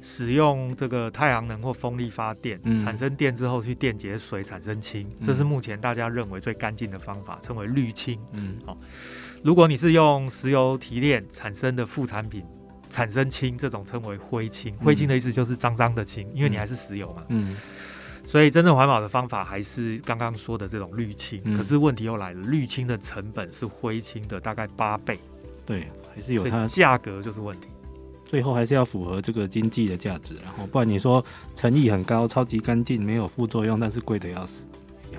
[0.00, 8.16] 使用这个太阳能或风力发电，嗯、产生电之后去电解水产生氢，嗯、这是目前大家认为最干净的方法，称为绿氢。
[8.30, 8.78] 嗯，好。
[9.42, 12.44] 如果你是用石油提炼产生的副产品
[12.90, 14.76] 产生氢，这种称为灰氢。
[14.78, 17.22] 灰氢的意思就是脏脏的氢，因为你还是石油嘛。
[17.28, 17.56] 嗯。
[18.24, 21.42] 所以真正环保的方法还是刚刚说的这种绿氢。
[21.56, 25.18] 可是问题又来了，滤氢的成本是灰氢的大概八倍。
[25.64, 27.68] 对，还是有它的价格就是问题。
[28.26, 31.24] 最后还是要符合这个经济的价值，然后不然你说
[31.54, 34.66] 诚意很高，超级干净，没有副作用，但是贵得要死。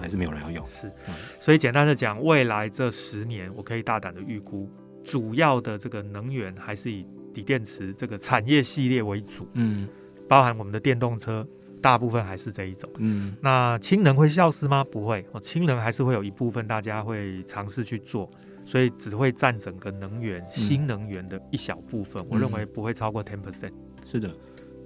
[0.01, 0.91] 还是没有人要用，是，
[1.39, 4.69] 所以简单的讲，未来这十年，我可以大胆的预估，
[5.03, 9.87] 主要的这个能源还是以锂电池这个产业系列为主，嗯，
[10.27, 11.47] 包含我们的电动车，
[11.81, 14.83] 大部分还是这一种，嗯，那氢能会消失吗？
[14.83, 18.29] 不会，哦，氢能还是会有一部分大家会尝试去做，
[18.65, 23.71] 所以只会占整个能源新能源的一小部分，嗯、我认为不会超过 ten percent。
[24.05, 24.29] 是的。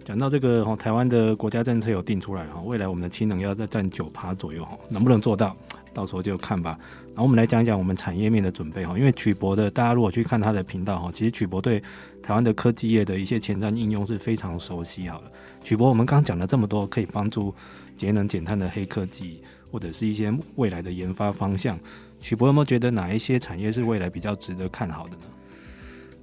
[0.04, 5.56] 讲到这个哈，台湾的国家政策有定出来哈，未来我们的氢能要再占九趴左右哈，能不能做到，
[5.94, 6.78] 到时候就看吧。
[7.08, 11.82] 然后我们来讲一讲我们产业面的准备哈，因为曲博的大家如果去看他的频道哈，其实曲博对
[12.22, 15.08] 台湾的科技业的一些前瞻应用是非常熟悉。
[15.08, 17.56] 好了，曲博，我们刚刚讲了这么多可以帮助
[17.96, 21.80] 节能减碳的黑科技，或者是一些未来的研发方向，
[22.20, 25.24] 曲博有没有觉得哪一些产业是未来比较值得看好的呢？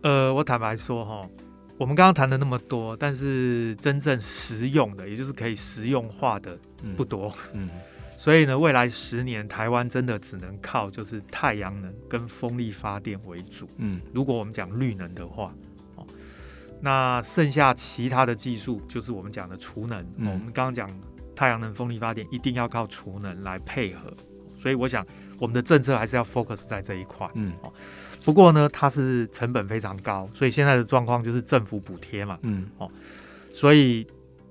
[0.02, 1.26] 呃，我坦白说哈。
[1.80, 6.58] 我们刚刚谈了那么多，但是真正实用的，也就是可以实用化的
[6.94, 7.34] 不多。
[7.54, 7.80] 嗯，嗯，
[8.18, 13.66] 所以呢，未来十年台湾真的只能靠就是太阳能跟风力发电为主。
[13.78, 15.54] 嗯，如果我们讲绿能的话，
[15.96, 16.06] 哦，
[16.82, 20.02] 那剩下其他的技术就是我们讲的储能。
[20.18, 20.90] 嗯，我们刚刚讲
[21.34, 24.12] 太阳能、风力发电一定要靠储能来配合，
[24.54, 25.02] 所以我想
[25.38, 27.26] 我们的政策还是要 focus 在这一块。
[27.36, 27.72] 嗯，哦。
[28.24, 32.90] 不过呢，它是成本非常高，所以现在的状况就是政府补贴嘛，嗯，哦，
[33.52, 34.06] 所以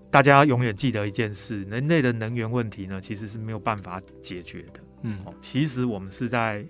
[0.10, 6.66] 大家永远记得一件事：人类的能源问题呢，其实是没有办法解决的，嗯，哦，其实我们是在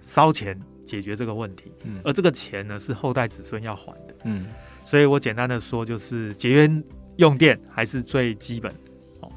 [0.00, 4.46] 烧钱解决这个问题，嗯，而这个钱呢，是后代子孙要还的，嗯，
[4.84, 6.70] 所以我简单的说，就是节约
[7.16, 8.72] 用电还是最基本，
[9.20, 9.30] 哦，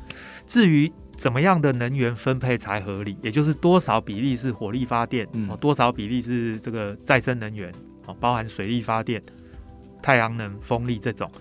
[0.47, 0.91] 至于。
[1.15, 3.17] 怎么样的能源分配才合理？
[3.21, 7.71] 也就是多少比例是火力发电，嗯，多少比例是这个再生能源，
[8.06, 9.21] 哦，包含水力发电、
[10.01, 11.32] 太阳能、风力这种，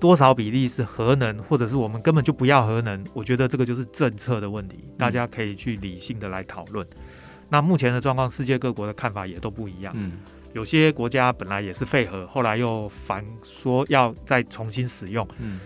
[0.00, 3.02] 多少比例是核能，或者是我们根本就不要核能？
[3.14, 6.86] 我觉得这个就是政策的问题，大家可以去理性的来讨论。
[6.90, 7.02] 嗯，
[7.48, 9.94] 那目前的状况，世界各国的看法也都不一样。
[9.96, 10.18] 嗯，
[10.52, 15.26] 有些国家本来也是废核，后来又反说要再重新使用。
[15.38, 15.60] 嗯。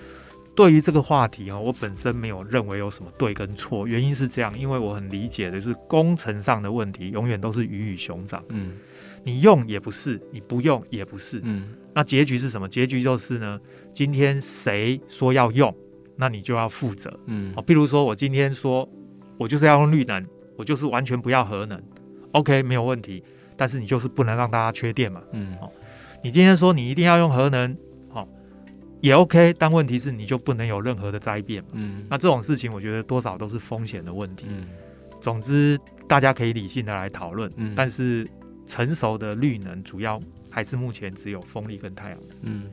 [0.55, 8.45] 对于这个话题啊，我本身没有认为有什么对跟错，原因是这样，因为我很理解的是工程上的问题，永远都是鱼与熊掌。
[8.49, 8.73] 嗯，
[9.25, 11.41] 你用也不是，你不用也不是。
[11.43, 12.69] 嗯，那结局是什么？
[12.69, 13.59] 结局就是呢，
[13.95, 15.75] 今天谁说要用，
[16.17, 17.19] 那你就要负责。
[17.27, 18.87] 嗯，哦，比如说我今天说
[19.38, 20.23] 我就是要用绿能，
[20.59, 21.83] 我就是完全不要核能
[22.33, 23.25] ，OK，没有问题。
[23.57, 25.23] 但是你就是不能让大家缺电嘛。
[25.33, 25.73] 嗯，哦，
[26.23, 27.75] 你今天说你一定要用核能。
[29.03, 31.62] 也 OK，但问题是你就不能有任何的灾变。
[31.73, 34.47] 嗯，那这种事情我觉得多少都是风险的问题。
[34.49, 34.65] 嗯，
[35.21, 37.53] 总之大家可以理性的来讨论。
[37.57, 38.27] 嗯，但是
[38.65, 42.19] 成熟的绿能主要还是目前只有风力跟太阳。
[42.43, 42.71] 嗯，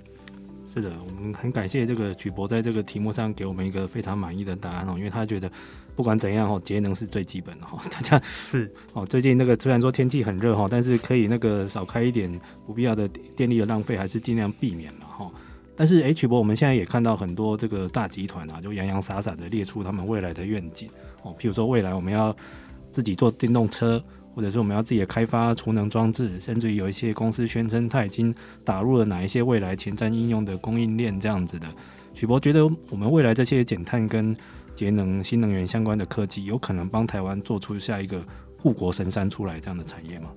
[0.72, 5.52] 是的，我们很感谢这个曲博在这个题目上给我们一个非常满意的答案哦，因为他觉得
[5.96, 7.82] 不管怎样哦，节能是最基本的哈。
[7.90, 12.32] 大家是哦，最近那个虽然说天气很热哈，但是可以那个少开一点
[12.68, 15.32] 不必要的电力的浪费，还是尽量避免了哈。
[15.80, 20.90] 但是 H 博，我们现在也看到很多这个大集团啊，就洋洋洒洒的列出他们未来的愿景
[21.24, 22.36] 哦，譬如说未来我们要
[22.92, 24.04] 自己做电动车，
[24.36, 31.68] 或者是我们要自己开发储能装置，甚至于有一些公司宣称它已经打入了哪一些未来前瞻应用的供应链这样子的。
[32.14, 34.36] 许博觉得我们未来这些减碳跟
[34.76, 38.22] 节能新能源相关的科技，有可能帮台湾做出下一个
[38.58, 40.30] 护国神山出来这样的产业吗？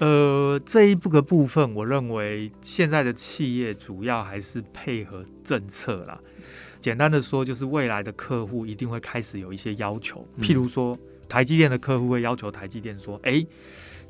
[0.00, 6.18] 呃，这一部个部分，我认为现在的企业主要还是配合政策啦。
[6.80, 13.46] 简单的说，就是未来的客户一定会开始有一些要求，譬如说，台积电的客户会要求台积电说：“诶，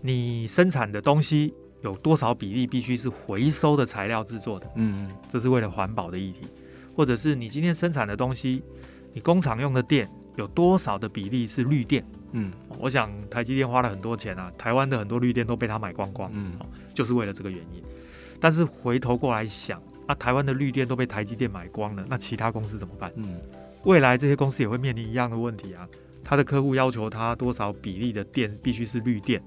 [0.00, 6.40] 你生产的东西有多少比例必须是回收的材料制作的？”嗯嗯，这是为了环保的议题，
[6.96, 8.62] 或者是你今天生产的东西，
[9.12, 12.04] 你工厂用的电有多少的比例是绿电？
[12.36, 16.52] 嗯，我想台积电花了很多钱啊，台湾的很多绿电都被他买光光，嗯，
[16.92, 17.82] 就是为了这个原因。
[18.40, 23.10] 但是回头过来想，啊，台湾的绿电都被台积电买光了，那其他公司怎么办？
[23.14, 23.40] 嗯，
[23.84, 25.88] 未来这些公司也会面临一样的问题啊。
[26.24, 29.40] 他的客户要求他多少比例的电必须是绿电，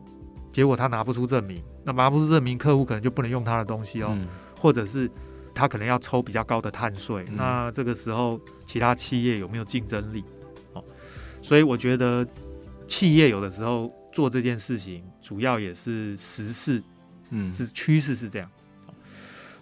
[0.54, 5.12] 结果他拿不出证明，那拿不出证明，客户可能就不能用他的东西哦，嗯，或者是
[5.54, 10.24] 他可能要抽比较高的碳税，嗯，那这个时候其他企业有没有竞争力？
[10.72, 10.84] 哦，
[11.42, 12.26] 所以我觉得。
[12.88, 16.82] 企业有的时候做这件事情，主要也是时事，
[17.30, 18.50] 嗯，是趋势是这样。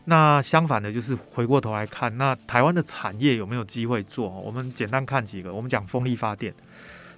[0.05, 4.29] 那相反的，就是回过头来看，那台湾的产业有没有机会做？
[4.29, 6.53] 我们简单看几个，我们讲风力发电，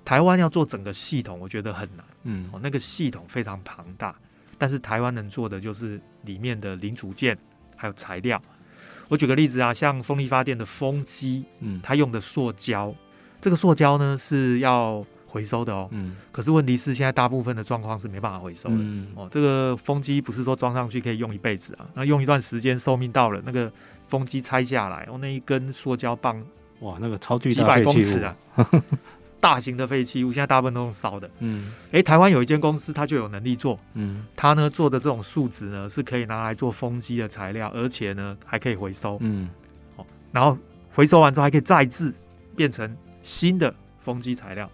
[0.06, 4.16] 台湾要做整个系统，我觉得很难，嗯，那个系统非常庞大，
[4.58, 7.38] 但是台湾能做的就是里面的零组件
[7.76, 8.42] 还有材料。
[9.10, 12.96] 我举个例子啊，像风力发电的风机，嗯，它用的塑胶，
[13.42, 15.06] 这个塑胶呢是要。
[15.28, 23.72] 回收的哦，嗯，可是问题是现在大部分的状况是没办法回收的，嗯，哦，这个风机不是说装上去可以用一辈子啊，那用一段时间寿命到了，那个
[24.08, 26.42] 风机拆下来，哦，那一根塑胶棒，
[26.80, 28.36] 哇，那个超巨大几百公尺啊，
[29.40, 31.30] 大型的废弃物，现在大部分都用烧的。
[31.40, 33.78] 嗯，哎，台湾有一间公司，它就有能力做。
[33.94, 39.18] 嗯，它呢做的这种树脂呢，是可以拿来做风机的材料，而且呢还可以回收。
[39.22, 39.48] 嗯，
[39.96, 40.58] 哦，然后
[40.92, 42.14] 回收完之后还可以再制，
[42.56, 44.70] 变成新的风机材料。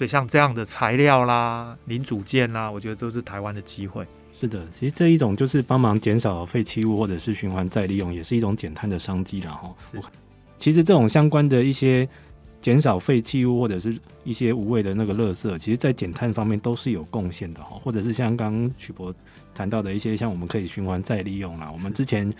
[0.00, 4.06] 哦，所以像这样的材料啦、零组件啦，我觉得都是台湾的机会。
[4.32, 9.70] 是的，其实这一种就是帮忙减少废弃物或者是循环再利用，也是一种减碳的商机了哈。
[9.92, 10.00] 是，
[10.56, 12.08] 其实这种相关的一些
[12.60, 17.78] 减少废弃物或者是一些无谓的那个垃圾，其实在减碳方面都是有贡献的哈。
[17.84, 19.14] 或者是像刚刚曲博
[19.54, 21.70] 谈到的一些，像我们可以循环再利用啦。
[21.70, 22.32] 我们之前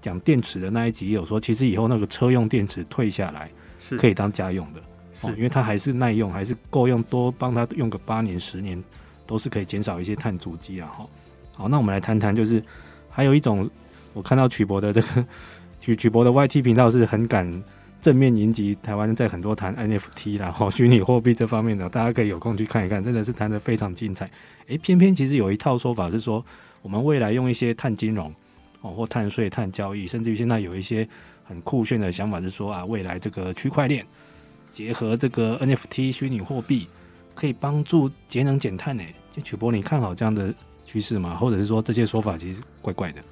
[0.00, 4.80] 讲电池的那一集也有说，其实以后那个车用电池退下来是可以当家用的，
[5.16, 8.80] 是因为它还是耐用，还是够用，多帮它用个八年十年，
[9.26, 11.06] 都是可以减少一些碳足迹啊哈。
[11.54, 12.62] 好，那我们来谈谈，就是
[13.08, 13.68] 还有一种，
[14.12, 15.26] 我看到曲博的这个
[15.80, 17.50] 曲曲博的 YT 频道是很敢
[18.02, 24.26] 正面迎击台湾，在很多谈 NFT 啦，哈， 虚拟货币这方面的，大家可以有空去看一看，真的是谈的非常精彩。
[24.66, 26.44] 诶、欸，偏偏其实有一套说法是说，
[26.82, 28.32] 我们未来用一些碳金融
[28.82, 31.08] 哦，或碳税、碳交易，甚至于现在有一些
[31.42, 34.04] 很酷炫的想法是说啊，未来这个区块链
[34.76, 36.86] 结合这个 NFT 虚拟货币，
[37.34, 39.14] 可以帮助节能减碳诶。
[39.34, 40.52] 就曲波，你看好这样的？
[40.84, 41.34] 趋势吗？
[41.34, 43.22] 或者是说这些说法其实怪怪的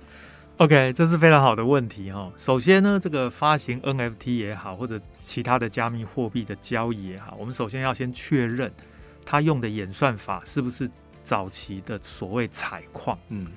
[0.57, 2.33] ？OK，这是非常好的问题哈。
[2.39, 8.73] 首先呢，这个发行 NFT 也好，或者其他的加密货币的交易也好，我们首先要先确认
[9.25, 10.91] 它用的演算法是不是
[11.23, 13.17] 早期的所谓采矿。
[13.29, 13.49] 嗯，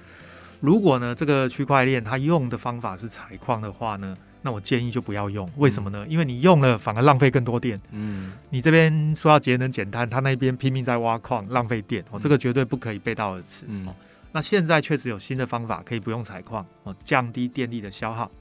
[0.59, 4.15] 如果呢这个区块链它用的方法是采矿的话呢，
[4.47, 6.05] 那我建议就不要用，为什么呢？
[6.05, 7.77] 嗯、因为你用了反而浪费更多电。
[7.91, 13.65] 嗯，你这边说要节能减碳，他那边拼命在挖矿，浪费电哦，这个绝对不可以背道而驰。
[13.67, 13.93] 嗯，
[14.31, 18.31] 那现在确实有新的方法可以不用采矿哦，降低电力的消耗。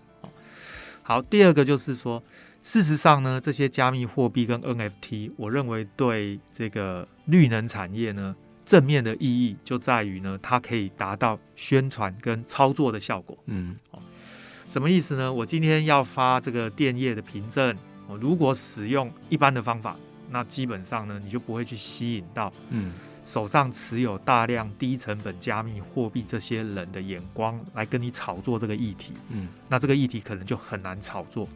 [1.02, 2.22] 好，第二个就是说，
[2.62, 13.36] 事实上呢，这些加密货币跟 NFT，我认为对这个绿能产业呢，正面的意义就在于呢，它可以达到宣传跟操作的效果。
[13.46, 13.74] 嗯。
[14.68, 15.32] 什么意思呢？
[15.32, 17.74] 我今天要发这个电业的凭证，
[18.08, 19.96] 我如果使用一般的方法，
[20.30, 22.92] 那基本上呢，你就不会去吸引到嗯
[23.24, 31.48] 手上持有大量低成本加密货币这些人的眼光来跟你炒作这个议题，嗯，那这个议题可能就很难炒作。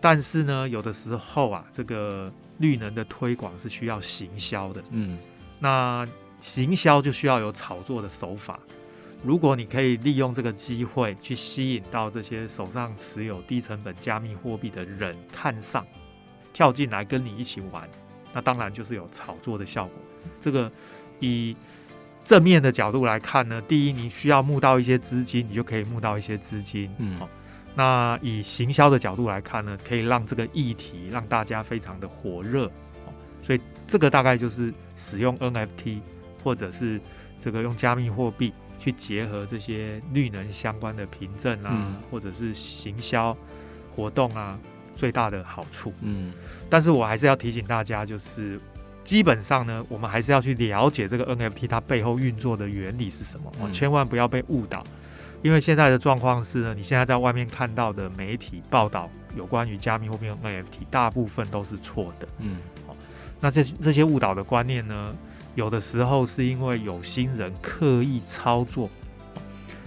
[0.00, 5.16] 但是呢，有的时候啊，这个绿能的推广是需要行销的，嗯，
[5.58, 6.06] 那
[6.40, 8.60] 行销就需要有炒作的手法。
[9.24, 15.84] 如果你可以利用这个机会去吸引到这些手上持有低成本加密货币的人看上，
[16.52, 17.88] 跳进来跟你一起玩，
[18.34, 19.94] 那当然就是有炒作的效果。
[20.42, 20.70] 这个
[21.20, 21.56] 以
[22.22, 26.90] 正面的角度来看呢，第一，你需要募到一些资金，你就可以募到一些资金。
[26.98, 27.26] 嗯，好。
[27.74, 32.70] 那以行销的角度来看呢，可以让这个议题让大家非常的火热。
[33.40, 36.00] 所以这个大概就是使用 NFT
[36.42, 37.00] 或者是
[37.40, 38.52] 这个用加密货币。
[38.78, 43.36] 去结合这些绿能相关的凭证啊，嗯、或者是行销
[43.94, 44.58] 活动啊，
[44.94, 45.92] 最大的好处。
[46.02, 46.32] 嗯，
[46.68, 48.60] 但是我还是要提醒大家，就是
[49.02, 54.84] 基本上呢，我们还是要去了解这个 NFT 它背后运作的原理是什么，嗯、千万不要被误导。
[55.42, 62.26] 因为现在的状况是呢，你现在在外面看到的媒体报道有关于加密货币 NFT，大部分都是错的。
[62.38, 62.56] 嗯，
[62.86, 62.96] 好，
[63.40, 65.14] 那这这些误导的观念呢？
[65.54, 68.90] 有的时候是因为有心人刻意操作，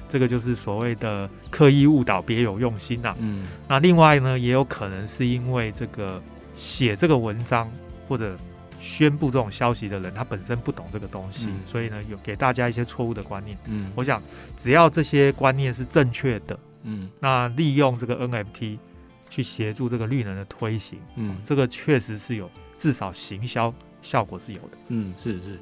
[0.09, 3.17] 这个就是所谓的刻意误导，别有用心呐、啊。
[3.19, 6.21] 嗯，那另外呢，也有可能是因为这个
[6.55, 7.69] 写这个文章
[8.07, 8.37] 或者
[8.79, 13.57] 宣布这种消息的人，他本身不懂这个东西，嗯、所以呢，有给大家一些错误的观念。
[13.65, 14.21] 嗯，我想
[14.55, 18.77] 只要这些观念是正确的，嗯，那利用这个 NFT
[19.29, 23.73] 去协助这个绿能的推行，嗯，这个确实是有至少行销。
[24.01, 25.59] 效果是有的，嗯，是是，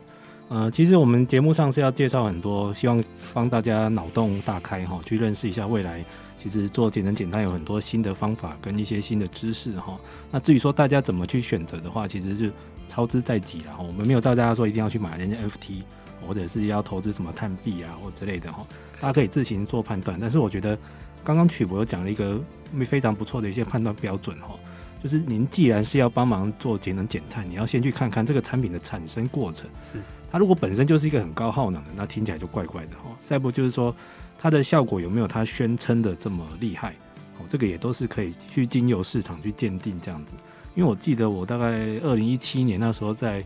[0.50, 6.04] 呃，其实我们节目上是要介绍很多，希望帮大家脑洞大开哈，去认识一下未来。
[6.38, 10.00] 其实做节能减碳有很多新的方法跟一些新的知识哈。
[10.30, 12.52] 那至于说大家怎么去选择的话，其实是
[12.88, 13.82] 操之在己了哈。
[13.82, 15.82] 我们没有到大家说一定要去买人家 FT，
[16.28, 18.63] 或者是要投资什么碳币啊或之类的哈，
[19.02, 20.19] 大家可以自行做判断。
[20.21, 20.78] 但是我觉得
[21.24, 22.39] 刚刚曲博讲了一个
[22.86, 24.50] 非常不错的一些判断标准哈。
[25.06, 29.70] 就是您既然是要帮忙做节能减碳，你要先去看看这个产品的产生过程。
[29.84, 30.00] 是
[30.32, 33.15] 它如果本身就是一个很高耗能的，那听起来就怪怪的哈。
[33.22, 33.96] 再不就是说
[34.39, 36.96] 它的效果有没有它宣称的这么厉害？
[37.38, 40.34] 哦，这个也都是可以去经由市场去鉴定这样子。
[40.74, 41.68] 因为我记得我大概
[42.01, 43.45] 二零一七年那时候在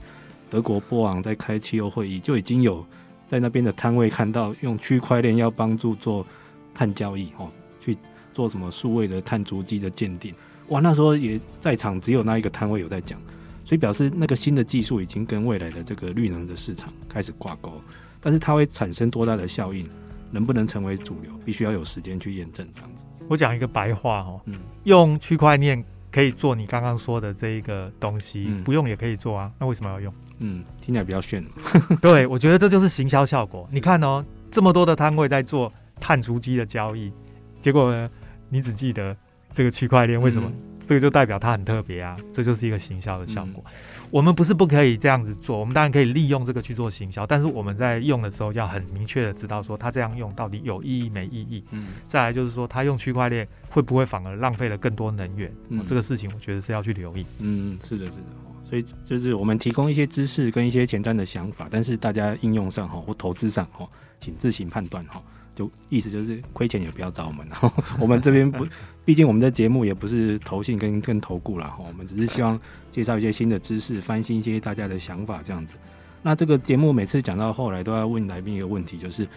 [0.49, 2.85] 德国波昂在开汽油会议，就已经有
[3.27, 6.25] 在那边的摊位看到用区块链要帮助做
[6.73, 7.51] 碳交易哦，
[7.81, 7.97] 去
[8.33, 10.33] 做什么数位的碳足迹的鉴定。
[10.69, 13.19] 哇，那时候也在场，只有那一个摊位有在讲，
[13.65, 17.81] 所以表示那个新的技术已经跟未来的这个绿能的市场开始挂钩，
[18.21, 19.87] 但是它会产生多大的效应，
[20.31, 23.03] 能不能成为主流，必须要有时间去验证这样子。
[23.27, 30.13] 我讲一个白话哦，嗯，用区块链可以做你刚刚说的这一个东西，嗯，不用也可以做啊，那为什么要用？
[30.39, 31.43] 嗯，听起来比较炫。
[32.01, 33.67] 对，我觉得这就是行销效果。
[33.71, 37.11] 你看哦，这么多的摊位在做碳足迹的交易，
[37.59, 38.09] 结果呢，
[38.49, 39.15] 你只记得
[39.53, 40.49] 这个区块链，为什么？
[40.49, 43.63] 嗯这个就代表它很特别啊，这就是一个行销的效果。
[43.67, 51.63] 嗯、我们不是不可以这样子做，我们当然可以利用这个去做行销，但是我们在用的时候要很明确的知道说，它这样用到底有意义没意义。
[51.69, 55.53] 嗯，再来就是说，它用区块链会不会反而浪费了更多能源？
[55.67, 57.23] 嗯、这个事情我觉得是要去留意。
[57.37, 58.23] 嗯，是的，是的。
[58.63, 63.87] 所以就是我们提供一些知识跟一些前瞻的想法，但是大家应用上哈或投资上哈，
[64.19, 65.21] 请自行判断哈。
[65.59, 68.65] 就意思就是亏钱也不要找我们，然后 我们这边不，
[69.03, 72.57] 毕竟我们的节目也不是投信跟跟投顾啦，哈，我们只是希望
[72.89, 75.75] 介绍一些新的知识，翻新一些大家的想法这样子。
[76.21, 79.27] 那这个节目每次讲到后来都要问来宾一个问题，就是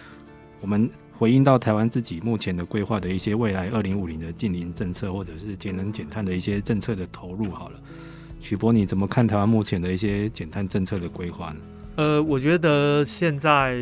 [0.61, 7.51] 我们回应到台湾自己目前的规划的一些未来二零五零的净零政策，或者是节能减碳的一些政策的投入。
[7.51, 7.81] 好了，
[8.41, 11.57] 曲博你怎么看台湾目前的一些减碳政策的规划呢？
[11.97, 13.77] 呃，我觉得现在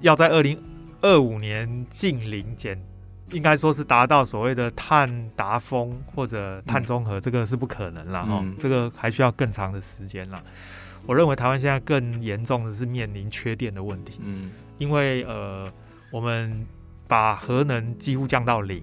[0.00, 0.56] 要在二零。
[1.02, 2.80] 二五年近零减，
[3.32, 10.42] 应该说是达到所谓的碳达峰或者碳中和，这个是不可能了哈，嗯、这个还需要更长的时间了。
[11.06, 15.66] 我认为台湾现在更严重的是面临缺电的问题，嗯，因为呃，
[16.10, 16.66] 我们
[17.08, 18.82] 把核能几乎降到零，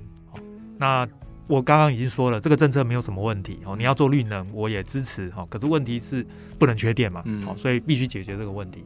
[0.78, 1.08] 那
[1.46, 6.26] 我刚刚已经说了，这个政策没有什么问题哦，你要做绿能我也支持哈，可是问题是
[6.58, 8.84] 不能缺电嘛，嗯，所以必须解决这个问题。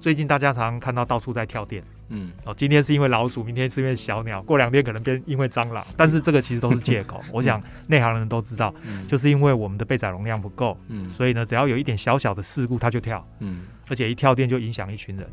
[0.00, 7.20] 最近大家常常看到到处在跳电，嗯，哦，今天是因为老鼠，明天是因为小鸟，过两天可能变因为蟑螂，但是这个其实都是借口。
[7.32, 15.26] 我想内行人都知道，嗯，就是因为我们的备载容量不够，嗯，所以呢，只要有一点小小的事故，它就跳，嗯，而且一跳电就影响一群人。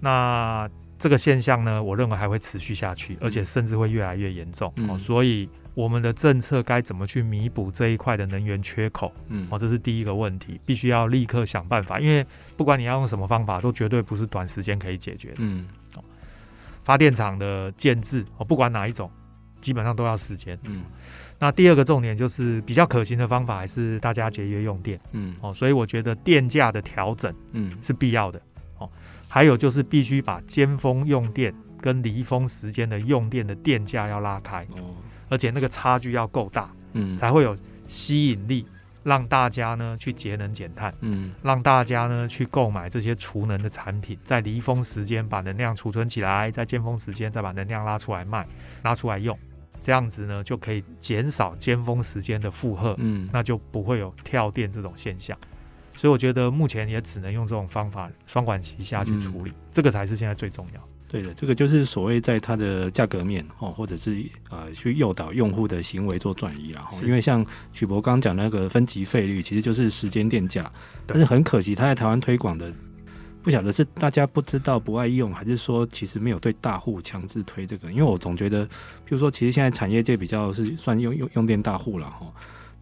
[0.00, 0.68] 那
[0.98, 5.48] 这个现象呢，我认为还会持续下去，而且甚至会越来越严重，哦，所以。
[5.78, 9.12] 我们的政策该怎么去弥补这一块的能源缺口？
[9.28, 12.00] 嗯，哦，这是第一个问题，必须要立刻想办法。
[12.00, 12.26] 因为
[12.56, 15.36] 不管你要用什么方法，都绝对不是短时间可以解决的。
[15.38, 16.02] 嗯，哦，
[16.82, 19.08] 发电厂的建制，哦，不管哪一种，
[19.60, 20.58] 基本上都要时间。
[20.64, 20.82] 嗯，
[21.38, 24.98] 那第二个重点就是比较可行的方法，还是大家节约用电。
[25.12, 28.42] 嗯，哦，所以我觉得电价的调整，嗯，是必要的。
[28.78, 28.90] 哦，
[29.28, 34.64] 还有就是必须把尖峰用电跟离峰时间的用电的电价要拉开。
[34.72, 34.96] 哦。
[35.28, 37.56] 而且那个差距要够大，嗯，才会有
[37.86, 38.66] 吸引力，
[39.02, 48.46] 让大家呢去节能减碳，嗯，让大家呢去购买这些储能的产品，在离峰时间把能量储存起来，在尖峰时间再把能量拉出来卖，
[48.82, 49.38] 拉出来用，
[49.80, 55.36] 这样子呢就可以减少尖峰时间的负荷，嗯，那就不会有跳电这种现象。
[55.94, 60.88] 所以我觉得目前也只能用这种方法双管齐下去处理，嗯，这个才是现在最重要。
[61.08, 70.70] 对的，这个就是所谓在它的价格面哦，或者是呃去诱导用户的行为做转移，然后因为像许博刚讲那个分级费率，其实就是时间电价，
[71.06, 72.70] 但是很可惜，他在台湾推广的
[73.42, 78.70] 不晓得是大家不知道不爱用，还是说其实没有对大户强制推这个，因为我总觉得，譬
[79.08, 82.30] 如说，其实现在产业界比较是算用用用电大户了哈，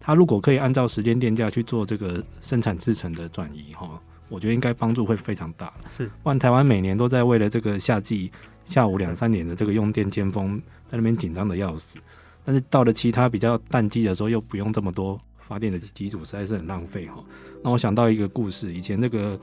[0.01, 3.89] 他如果可以按照时间电价去做这个生产制成的转移哈。
[4.29, 6.09] 我觉得应该帮助会非常大，是。
[6.21, 8.31] 不然台湾每年都在为了这个夏季
[8.65, 11.99] 下午两三点的这个用电尖峰，在那边紧张的要死。
[12.43, 17.23] 但是到了其他比较淡季的时候，又不用这么多发电的基础，实在是很浪费哈。
[17.63, 19.39] 那我想到一个故事，以前那个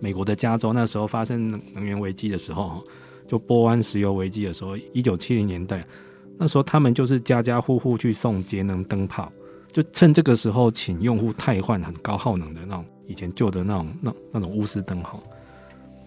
[0.00, 2.84] 美国的加州那时候发生能源危机的时候，
[3.26, 5.84] 就波湾石油危机的时候，一九七零年代，
[6.38, 9.32] 那时候他们就是家家户户去送节能灯泡，
[9.72, 12.84] 就趁这个时候请用户汰换很高耗能的那种。
[13.06, 15.18] 以前旧的那种、那那种钨丝灯哈，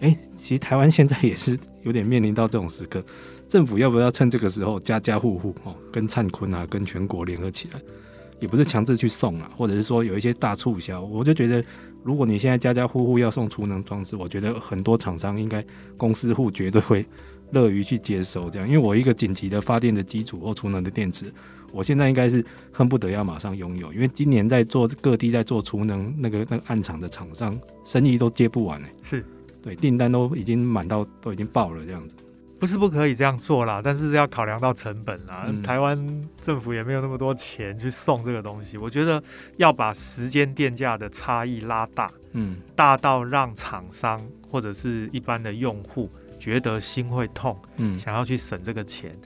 [0.00, 3.02] 哎，其实台湾现在也是有点面临到这种时刻，
[3.48, 7.80] 政府要不要趁这个时候家家户户哦，跟灿坤啊，跟全国联合起来，
[8.38, 11.64] 也不是强制去送啊，或者是说有一些大促销，我就觉得，
[12.02, 15.64] 如果你现在家家户户要送储能装置，我觉得很多厂商应该
[15.96, 17.04] 公司户绝对会
[17.52, 21.32] 乐于去接收这样，因为我一个紧急的发电的基础或储能的电池。
[21.72, 28.88] 我现在应该是恨不得要马上拥有，因为今年在做各地在做储能那个那个暗场的厂商生意都接不完呢。
[29.02, 29.24] 是，
[29.62, 32.16] 对，订单都已经满到都已经爆了这样子。
[32.58, 35.44] 不是不可以这样做啦，但是要考量到成本啦。
[35.46, 35.96] 嗯、台湾
[36.42, 38.76] 政府也没有那么多钱去送这个东西。
[38.76, 39.22] 我觉得
[39.56, 44.20] 要把时间电价的差异拉大，嗯，大到让厂商
[44.50, 49.16] 或者是一般的用户觉得心会痛，嗯，想要去省这个钱。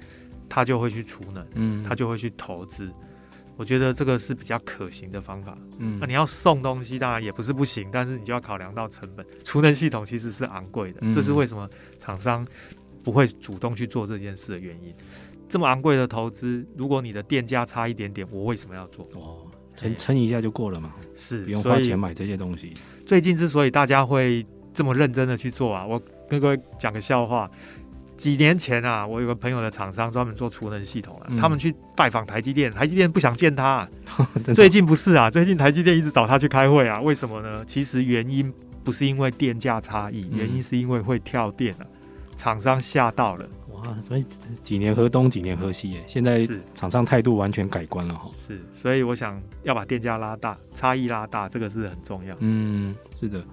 [0.46, 2.88] 他就会去储能，嗯，他就会去投资，
[3.56, 5.56] 我觉得这个是比较可行的方法。
[5.78, 9.26] 嗯，那你要送东西，当然也不是不行，但是你就要考量到成本。
[9.42, 12.46] 储能系统其实是昂贵的，嗯、这是为什么厂商
[13.02, 14.94] 不会主动去做这件事的原因。
[15.48, 19.08] 这么昂贵的投资，如果你的电价差一点点，我为什么要做？
[19.14, 22.74] 哦，撑撑一下就过了嘛，是不用花钱买这些东西。
[23.06, 26.00] 最近之所以大家会这么认真的去做啊，我
[26.34, 27.50] 跟各位讲个笑话。
[28.16, 33.86] 几年前啊，我有个朋友的厂商专门做储能系统了，嗯、他们去拜访台积电，台积电不想见他、
[34.54, 37.64] 最近不是啊，最近台积电一直找他去开会啊，为什么呢？
[37.66, 38.54] 其实原因
[38.84, 41.82] 不是因为电价差异，嗯、原因是因为会跳电啊，
[42.36, 43.44] 厂商吓到了。
[43.72, 44.24] 哇，所以
[44.62, 48.30] 几年河东几年河西耶，现在厂商态度完全改观了哈。
[48.36, 52.36] 是，所以我想要把电价拉大，差异拉大，这个是很重要。
[52.38, 53.44] 嗯，是的。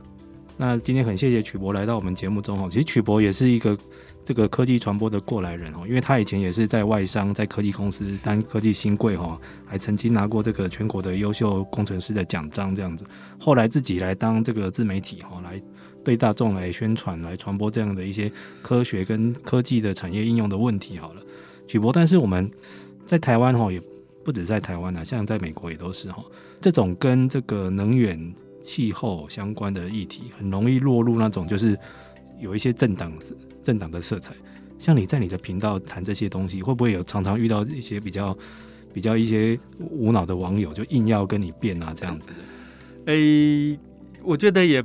[0.61, 3.75] 那今天很谢谢曲博来到我们节目中哈，其实曲博也是一个。
[4.23, 9.35] 这个科技传播的过来人哦，因为他以前也是在外商，在科技公司当科技新贵哈，
[9.65, 13.03] 还曾经拿过这个全国的优秀工程师的奖章这样子。
[13.39, 15.59] 后来自己来当这个自媒体哈，来
[16.03, 18.31] 对大众来宣传、来传播这样的一些
[18.61, 21.21] 科学跟科技的产业应用的问题好了。
[21.67, 22.49] 曲博，但是我们
[23.03, 23.81] 在台湾哈，也
[24.23, 26.23] 不止在台湾啊，像在美国也都是哈，
[26.61, 31.77] 这种跟这个能源、气候相关的议题，很容易落入那种就是
[32.39, 33.11] 有一些政党。
[33.63, 34.33] 政党的色彩，
[34.79, 38.35] 像你在你的频道谈这些东西，会不会有常常遇到一些比较
[38.91, 42.31] 比较一些无脑的网友，就硬要跟你辩啊这样子？
[43.05, 43.79] 诶、欸，
[44.23, 44.83] 我觉得也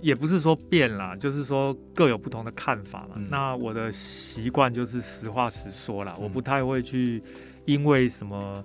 [0.00, 3.14] 也不是说变啦，就是说各有不同的看法嘛。
[3.14, 7.22] 嗯、那我的习惯就是实话实说啦，嗯、我不太会去
[7.64, 8.64] 因为什么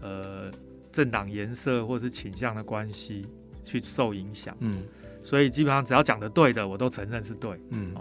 [0.00, 0.50] 呃
[0.90, 3.20] 政党颜色或是倾向的关系
[3.64, 4.56] 去受影响。
[4.60, 4.82] 嗯，
[5.24, 7.50] 所以基本上只要讲的对的，我都承认是对。
[7.70, 7.92] 嗯。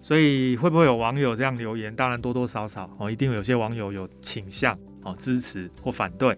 [0.00, 1.94] 所以会不会有网友这样留言？
[1.94, 6.34] 当然多多少少哦，一定有些网友有倾向哦，支持或反对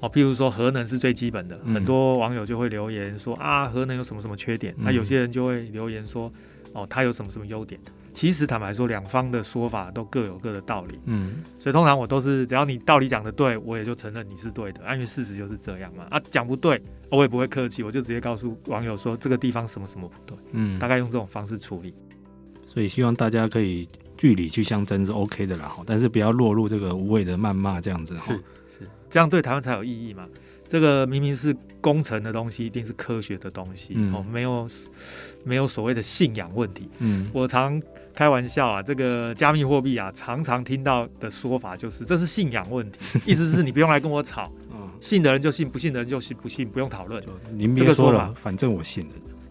[0.00, 0.10] 哦。
[0.10, 4.74] 譬如说核能是最基本的，嗯、很多网友就会留言说啊，核能有什么什么缺点？
[4.76, 6.30] 那、嗯、有些人就会留言说
[6.76, 7.80] 哦，它有什么什么优点？
[8.12, 10.98] 其实坦白说，两方的说法都各有各的道理。
[11.04, 16.06] 嗯，所以通常我都是只要你道理讲的对，我也就承认你是对的，因为事实就是这样嘛。
[16.10, 20.36] 啊，讲不对，我也不会客气，我就直接告诉网友说这个地方什么什么不对。
[20.52, 21.94] 嗯，大概用这种方式处理。
[22.66, 28.16] 所以希望大家可以据理去相争是 OK 的啦，但是不要落入这个无谓的谩骂这样子。
[28.18, 28.34] 是
[28.78, 30.26] 是，这样对台湾才有意义嘛。
[30.68, 34.68] 这个明明是工程的东西，一定是科学的东西哦，没有
[35.44, 36.88] 没有所谓的信仰问题。
[36.98, 37.80] 嗯，我常
[38.14, 47.22] 开玩笑啊，这个加密货币啊，常常听到的说法就是这是信仰问题， 意思是你不用来跟我吵， 嗯，信的人就信，不信的人就信不信，不用讨论。
[47.52, 49.10] 您别说了，反正我信了。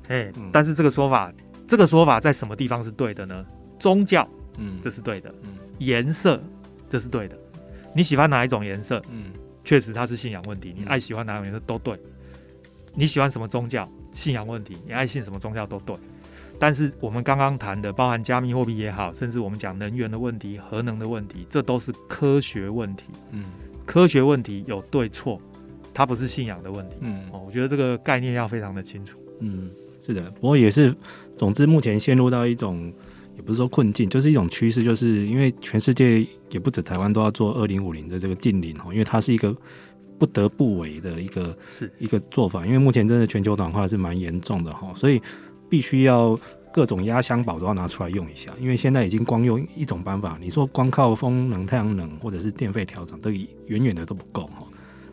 [0.10, 1.32] 哎，但是这个说法。
[1.68, 3.44] 这个说法在什么地方是对的呢？
[3.80, 5.34] 宗教，嗯，这是对的。
[5.46, 5.50] 嗯，
[5.80, 6.40] 颜色，
[6.88, 7.36] 这是对的。
[7.96, 9.02] 你喜欢哪一种颜色？
[9.12, 9.32] 嗯，
[9.66, 10.74] 确实它是信仰问题。
[10.78, 12.00] 你爱喜欢哪种颜色都对。
[12.94, 13.86] 你喜欢什么宗教？
[14.14, 14.78] 信仰问题。
[14.86, 15.94] 你爱信什么宗教都对。
[16.58, 23.04] 但是我们刚刚谈的，包含加密货币也好，甚至我们讲能源的问题、核能的问题，这都是科学问题。
[23.32, 23.44] 嗯，
[23.86, 25.42] 科学问题有对错，
[25.94, 26.96] 它不是信仰的问题。
[27.02, 29.20] 嗯，哦，我觉得这个概念要非常的清楚。
[29.40, 29.70] 嗯。
[29.98, 30.96] 是的，不过也是，
[31.36, 32.94] 总之目前陷入到一种，
[33.36, 39.56] 也不是说困境，就是一种趋势，就是因为全世界也不止台湾都要做二零五零的这个近零哦，因为它是一个
[40.18, 45.22] 不得不为的一个是一个做法，因为目前真的全球暖化是蛮严重的哈，所以
[45.70, 46.40] 必须要
[46.74, 54.64] 各种压箱宝都要拿出来用一下，因为现在已经光用一种办法，你说光靠风能、太阳能或者是电费调整，都远远的都不够哈，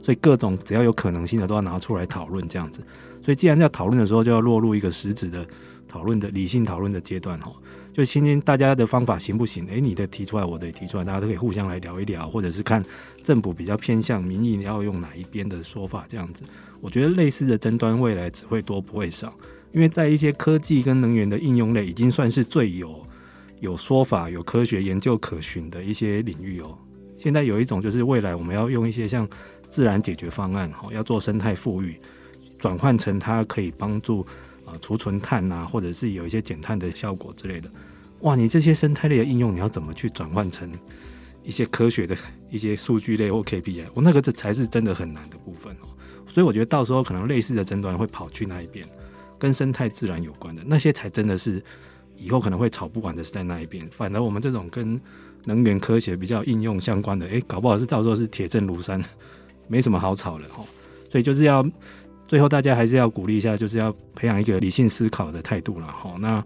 [0.03, 2.81] 所以各种只要有可能性的都要拿出来讨论这样子。
[3.25, 5.47] 所以，既然要讨论的时候，就要落入一个实质的
[5.87, 7.53] 讨论的理性讨论的阶段哈。
[7.93, 9.67] 就今天大家的方法行不行？
[9.69, 12.83] 诶，你的提出来，我的提出来，大家都可以互相来聊一聊，或者是看
[13.23, 16.43] 政府比较偏向民意，你要用哪一边的说法这样子。
[16.81, 19.33] 我觉得类似的争端未来只会多不会少，
[19.73, 23.07] 因为在一些科技跟能源的应用类，已经算是最有
[23.61, 26.77] 有说法、有科学研究可循的一些领域哦。
[27.19, 29.29] 现在有一种就是未来我们要用一些像
[29.69, 32.01] 自然解决方案哈，要做生态富裕。
[32.59, 34.25] 转换成它可以帮助
[34.81, 37.69] 储存碳啊，或者是有一些减碳的效果之类的。
[38.21, 40.71] 哇，你这些生态类的应用，你要怎么去转换成
[41.43, 42.17] 一些科学的
[42.51, 43.87] 一些数据类或 KPI？
[43.95, 45.89] 我那个这才是真的很难的部分哦。
[46.29, 48.87] 所以我觉得到时候可能类似的争端会跑去那一边，
[49.39, 51.61] 跟生态自然有关的那些才真的是
[52.17, 53.85] 以后可能会吵不完的是在那一边。
[53.91, 55.01] 反而我们这种跟
[55.45, 59.03] 能源科学比较应用相关的，诶，搞不好是到时候是铁证如山，
[59.67, 60.65] 没什么好吵的哦。
[61.11, 61.69] 所以就是要。
[62.33, 65.87] 最后，大家还是要鼓励一下，就是要培养一个理性思考的态度了。
[65.87, 66.43] 哈，那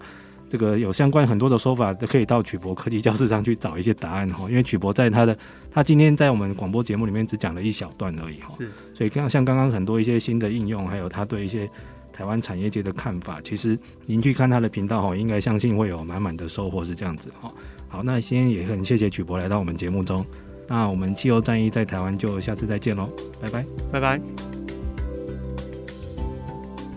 [0.50, 4.48] 这个有相关很多的说法，都可以到曲博科技教室上去找一些答案哈。
[4.48, 5.38] 因为曲博在他的
[5.70, 8.52] 他今天在我们广播节目里面只讲了一小段而已哈。
[8.58, 11.70] 是，所以刚像刚刚很多一些新的应用，还有他对一些
[12.12, 17.48] 台湾产业界的看法，其实您去看他的频道哈，应该相信会有满满的收获是这样子哈。
[17.86, 20.26] 好，那今天也很谢谢曲博来到我们节目中。
[20.68, 23.08] 那我们气候战役在台湾就下次再见喽，
[23.40, 24.65] 拜拜，拜拜。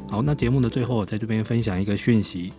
[0.10, 2.52] 好，那节目的最后，在这边分享一个讯息。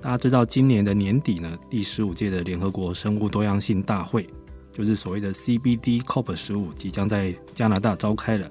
[0.00, 4.26] 大家知道，今年的年底呢，第十五届的联合国生物多样性大会，
[4.72, 8.50] 就是所谓的 CBD COP 十五，即将在加拿大召开了。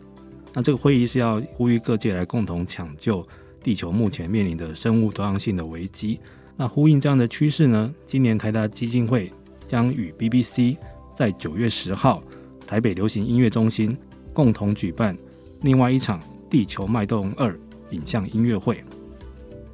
[0.53, 3.25] 那这个会议是要呼吁各界来共同抢救
[3.63, 6.19] 地球目前面临的生物多样性的危机。
[6.55, 9.31] 那呼应这样的趋势呢，今年台达基金会
[9.65, 10.77] 将与 BBC
[11.15, 12.21] 在九月十号
[12.67, 13.97] 台北流行音乐中心
[14.33, 15.17] 共同举办
[15.61, 17.51] 另外一场《地球脉动二》。
[17.95, 18.83] 影像音乐会，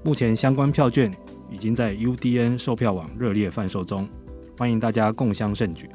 [0.04, 1.12] 目前相关票券
[1.50, 4.08] 已经在 UDN 售票网热烈贩售中，
[4.58, 5.90] 欢迎大家共襄盛举。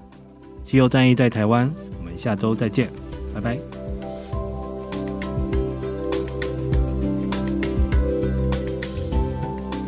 [0.63, 2.89] 气候战役在台湾，我们下周再见，
[3.33, 3.59] 拜拜。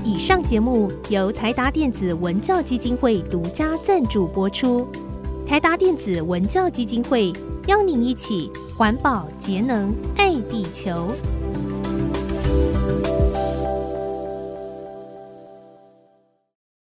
[0.04, 4.86] 以上节目由台达电子文教基金会独家赞助播出，
[5.44, 7.32] 台达电子文教基金会
[7.66, 11.12] 邀您一起环保节能爱地球。